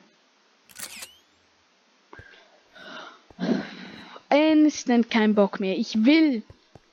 Instant 4.30 5.10
kein 5.10 5.36
Bock 5.36 5.60
mehr. 5.60 5.78
Ich 5.78 6.06
will 6.06 6.44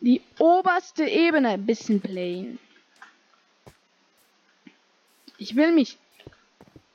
die 0.02 0.20
oberste 0.38 1.04
Ebene 1.04 1.50
ein 1.50 1.64
bisschen 1.64 2.00
playen. 2.00 2.58
Ich 5.38 5.54
will 5.54 5.72
mich. 5.72 5.96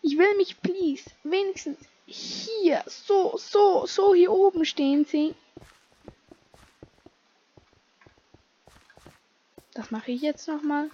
Ich 0.02 0.18
will 0.18 0.36
mich, 0.38 0.62
please, 0.62 1.10
wenigstens 1.24 1.78
hier, 2.06 2.84
so, 2.86 3.38
so, 3.38 3.86
so 3.86 4.14
hier 4.14 4.32
oben 4.32 4.66
stehen 4.66 5.06
sehen. 5.06 5.36
Das 9.74 9.92
mache 9.92 10.12
ich 10.12 10.22
jetzt 10.22 10.48
nochmal. 10.48 10.90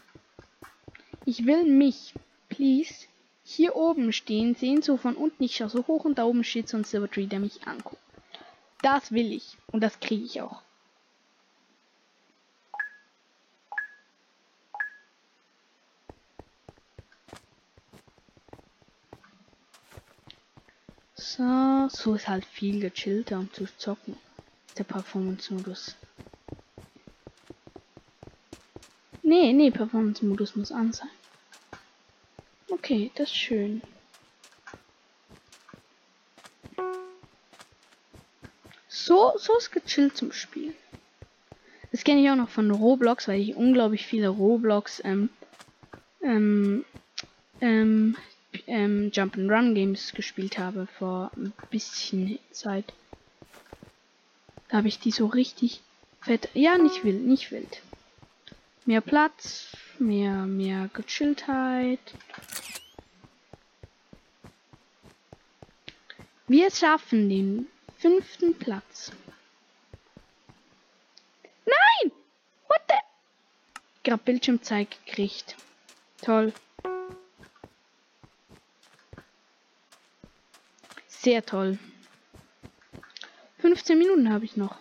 Ich 1.25 1.45
will 1.45 1.63
mich, 1.63 2.13
please, 2.49 3.07
hier 3.43 3.75
oben 3.75 4.11
stehen 4.13 4.55
sehen, 4.55 4.81
so 4.81 4.97
von 4.97 5.15
unten. 5.15 5.43
Ich 5.43 5.55
schaue 5.55 5.69
so 5.69 5.87
hoch 5.87 6.05
und 6.05 6.17
da 6.17 6.25
oben 6.25 6.43
steht 6.43 6.69
so 6.69 6.77
ein 6.77 6.83
Silver 6.83 7.09
Tree, 7.09 7.27
der 7.27 7.39
mich 7.39 7.65
anguckt. 7.67 8.01
Das 8.81 9.11
will 9.11 9.31
ich. 9.31 9.57
Und 9.71 9.81
das 9.81 9.99
kriege 9.99 10.25
ich 10.25 10.41
auch. 10.41 10.61
So, 21.35 21.89
so 21.89 22.13
ist 22.13 22.27
halt 22.27 22.45
viel 22.45 22.79
gechillter, 22.79 23.39
um 23.39 23.51
zu 23.51 23.65
zocken. 23.77 24.15
Der 24.77 24.83
Performance-Modus. 24.83 25.95
Nee, 29.23 29.51
nee, 29.51 29.71
Performance-Modus 29.71 30.55
muss 30.55 30.71
an 30.71 30.93
sein. 30.93 31.09
Okay, 32.69 33.09
das 33.15 33.29
ist 33.29 33.35
schön. 33.35 33.81
So, 38.87 39.33
so 39.37 39.57
ist 39.57 39.71
gechillt 39.71 40.15
zum 40.15 40.31
Spielen. 40.31 40.75
Das 41.91 42.03
kenne 42.03 42.21
ich 42.21 42.29
auch 42.29 42.35
noch 42.35 42.49
von 42.49 42.69
Roblox, 42.69 43.27
weil 43.27 43.41
ich 43.41 43.55
unglaublich 43.55 44.05
viele 44.05 44.27
Roblox 44.27 45.01
ähm, 45.03 45.29
ähm, 46.21 46.85
ähm, 47.59 48.17
ähm, 48.67 49.11
Jump'n'Run 49.11 49.73
Games 49.73 50.13
gespielt 50.13 50.57
habe 50.57 50.87
vor 50.99 51.31
ein 51.35 51.53
bisschen 51.69 52.39
Zeit. 52.51 52.93
Da 54.69 54.77
habe 54.77 54.87
ich 54.87 54.99
die 54.99 55.11
so 55.11 55.27
richtig 55.27 55.81
fett. 56.21 56.49
Ja, 56.53 56.77
nicht 56.77 57.03
wild, 57.03 57.21
nicht 57.21 57.51
wild. 57.51 57.81
Mehr 58.85 59.01
Platz, 59.01 59.75
mehr, 59.99 60.45
mehr 60.45 60.89
Gechilltheit. 60.93 61.99
Wir 66.47 66.69
schaffen 66.71 67.29
den 67.29 67.67
fünften 67.97 68.53
Platz. 68.55 69.11
Nein! 71.65 72.11
What 72.67 72.81
the? 72.89 72.95
Gerade 74.03 74.23
Bildschirmzeit 74.23 74.89
gekriegt. 75.05 75.55
Toll. 76.21 76.51
Sehr 81.23 81.45
toll. 81.45 81.79
15 83.59 83.97
Minuten 83.97 84.29
habe 84.29 84.43
ich 84.43 84.57
noch. 84.57 84.75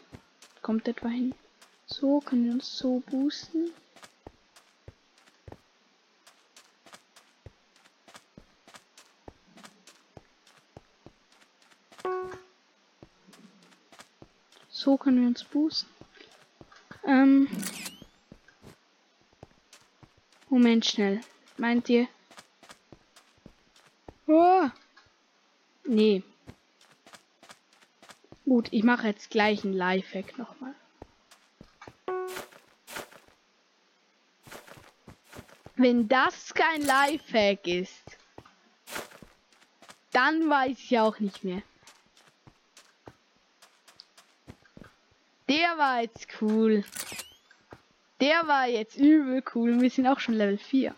Kommt 0.61 0.89
etwa 0.89 1.07
hin. 1.07 1.37
So, 1.87 2.19
können 2.19 2.47
wir 2.47 2.53
uns 2.55 2.77
so 2.77 3.01
boosten. 3.07 3.71
So 14.69 14.97
können 14.97 15.21
wir 15.21 15.29
uns 15.29 15.45
boosten. 15.45 15.89
Ähm. 17.07 17.47
Moment 20.49 20.87
schnell. 20.87 21.21
Meint 21.57 21.89
ihr? 21.89 22.09
Oh. 24.27 24.69
Nee. 25.85 26.25
Gut, 28.55 28.69
ich 28.71 28.83
mache 28.83 29.07
jetzt 29.07 29.31
gleich 29.31 29.65
ein 29.65 29.73
Lifehack 29.73 30.37
nochmal. 30.37 30.75
Wenn 35.77 36.07
das 36.07 36.53
kein 36.53 36.83
Lifehack 36.83 37.67
ist, 37.67 38.19
dann 40.11 40.51
weiß 40.51 40.79
ich 40.79 40.99
auch 40.99 41.19
nicht 41.19 41.43
mehr. 41.45 41.63
Der 45.49 45.79
war 45.79 46.03
jetzt 46.03 46.29
cool. 46.43 46.85
Der 48.21 48.47
war 48.47 48.69
jetzt 48.69 48.99
übel 48.99 49.43
cool. 49.55 49.81
Wir 49.81 49.89
sind 49.89 50.07
auch 50.07 50.21
schon 50.21 50.35
Level 50.35 50.59
4. 50.59 50.95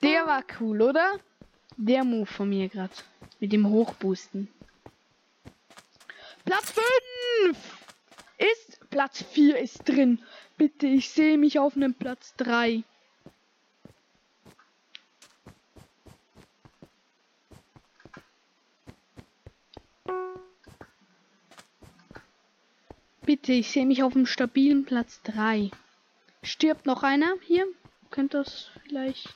Der 0.00 0.26
war 0.28 0.44
cool, 0.60 0.80
oder? 0.80 1.18
Der 1.76 2.04
Move 2.04 2.26
von 2.26 2.48
mir 2.48 2.68
gerade. 2.68 2.94
Mit 3.40 3.52
dem 3.52 3.68
Hochboosten. 3.68 4.48
Platz 6.46 6.72
5 7.42 7.58
ist 8.38 8.88
Platz 8.88 9.24
4 9.32 9.58
ist 9.58 9.82
drin. 9.88 10.22
Bitte, 10.56 10.86
ich 10.86 11.10
sehe 11.10 11.38
mich 11.38 11.58
auf 11.58 11.74
einem 11.74 11.92
Platz 11.92 12.34
3. 12.36 12.84
Bitte, 23.22 23.52
ich 23.52 23.68
sehe 23.72 23.84
mich 23.84 24.04
auf 24.04 24.14
einem 24.14 24.26
stabilen 24.26 24.84
Platz 24.84 25.20
3. 25.24 25.72
Stirbt 26.44 26.86
noch 26.86 27.02
einer 27.02 27.34
hier? 27.42 27.66
Könnte 28.12 28.38
das 28.38 28.70
vielleicht 28.84 29.34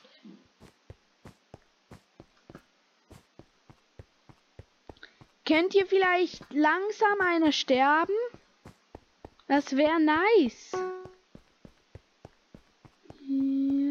Könnt 5.50 5.74
ihr 5.74 5.84
vielleicht 5.84 6.44
langsam 6.52 7.20
einer 7.20 7.50
sterben? 7.50 8.14
Das 9.48 9.76
wäre 9.76 9.98
nice. 9.98 10.70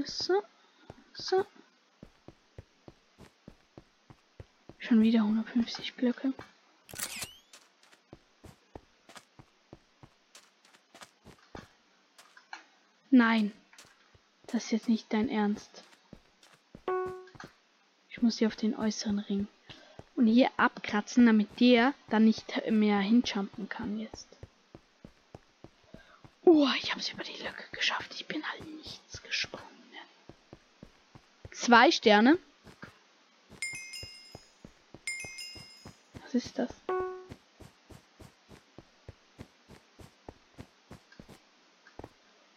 So. 0.05 0.41
So. 1.11 1.45
Schon 4.77 5.01
wieder 5.01 5.19
150 5.19 5.95
Blöcke. 5.95 6.31
Nein. 13.09 13.51
Das 14.47 14.63
ist 14.63 14.71
jetzt 14.71 14.87
nicht 14.87 15.11
dein 15.11 15.27
Ernst. 15.27 15.83
Ich 18.07 18.21
muss 18.21 18.37
hier 18.37 18.47
auf 18.47 18.55
den 18.55 18.77
äußeren 18.77 19.19
Ring 19.19 19.49
und 20.19 20.27
hier 20.27 20.51
abkratzen, 20.57 21.25
damit 21.25 21.61
der 21.61 21.93
dann 22.09 22.25
nicht 22.25 22.69
mehr 22.69 22.99
hinjumpen 22.99 23.69
kann 23.69 23.97
jetzt. 23.97 24.27
Oh, 26.43 26.67
ich 26.81 26.91
habe 26.91 26.99
es 26.99 27.09
über 27.09 27.23
die 27.23 27.41
Lücke 27.41 27.63
geschafft. 27.71 28.13
Ich 28.13 28.25
bin 28.25 28.43
halt 28.51 28.67
nichts 28.75 29.23
gesprungen. 29.23 29.65
Zwei 31.51 31.89
Sterne. 31.91 32.37
Was 36.21 36.35
ist 36.35 36.59
das? 36.59 36.69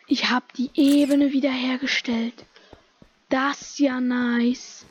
Ich 0.08 0.28
habe 0.30 0.46
die 0.56 0.70
Ebene 0.74 1.30
wiederhergestellt. 1.30 2.44
Das 3.28 3.62
ist 3.62 3.78
ja 3.78 4.00
nice. 4.00 4.84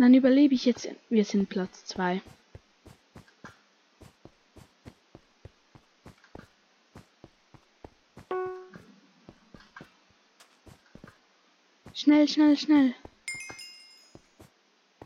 Dann 0.00 0.14
überlebe 0.14 0.54
ich 0.54 0.64
jetzt. 0.64 0.88
Wir 1.10 1.26
sind 1.26 1.50
Platz 1.50 1.84
2. 1.84 2.22
Schnell, 11.92 12.26
schnell, 12.28 12.56
schnell. 12.56 12.94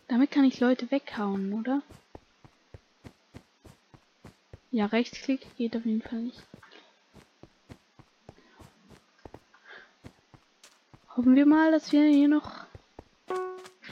Damit 0.07 0.31
kann 0.31 0.45
ich 0.45 0.61
Leute 0.61 0.89
weghauen, 0.93 1.55
oder? 1.55 1.83
Ja, 4.71 4.87
Rechtsklick 4.87 5.57
geht 5.57 5.77
auf 5.77 5.85
jeden 5.85 6.03
Fall 6.03 6.21
nicht. 6.21 6.41
Hoffen 11.17 11.35
wir 11.35 11.47
mal, 11.47 11.73
dass 11.73 11.91
wir 11.91 12.05
hier 12.05 12.29
noch 12.29 12.65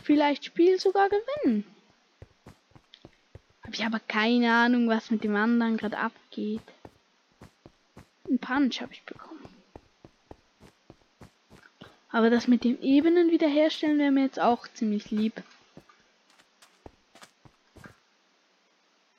vielleicht 0.03 0.45
Spiel 0.45 0.79
sogar 0.79 1.09
gewinnen. 1.09 1.65
Hab 3.63 3.75
ich 3.75 3.85
aber 3.85 4.01
keine 4.01 4.53
Ahnung, 4.53 4.89
was 4.89 5.11
mit 5.11 5.25
dem 5.25 5.37
anderen 5.37 5.77
gerade 5.77 5.99
abgeht. 5.99 6.63
Ein 8.29 8.39
Punch 8.39 8.81
habe 8.81 8.93
ich 8.93 9.03
bekommen. 9.05 9.49
Aber 12.11 12.29
das 12.29 12.49
mit 12.49 12.65
dem 12.65 12.81
Ebenen 12.83 13.31
wiederherstellen 13.31 13.99
wäre 13.99 14.11
mir 14.11 14.25
jetzt 14.25 14.41
auch 14.41 14.69
ziemlich 14.69 15.11
lieb. 15.11 15.43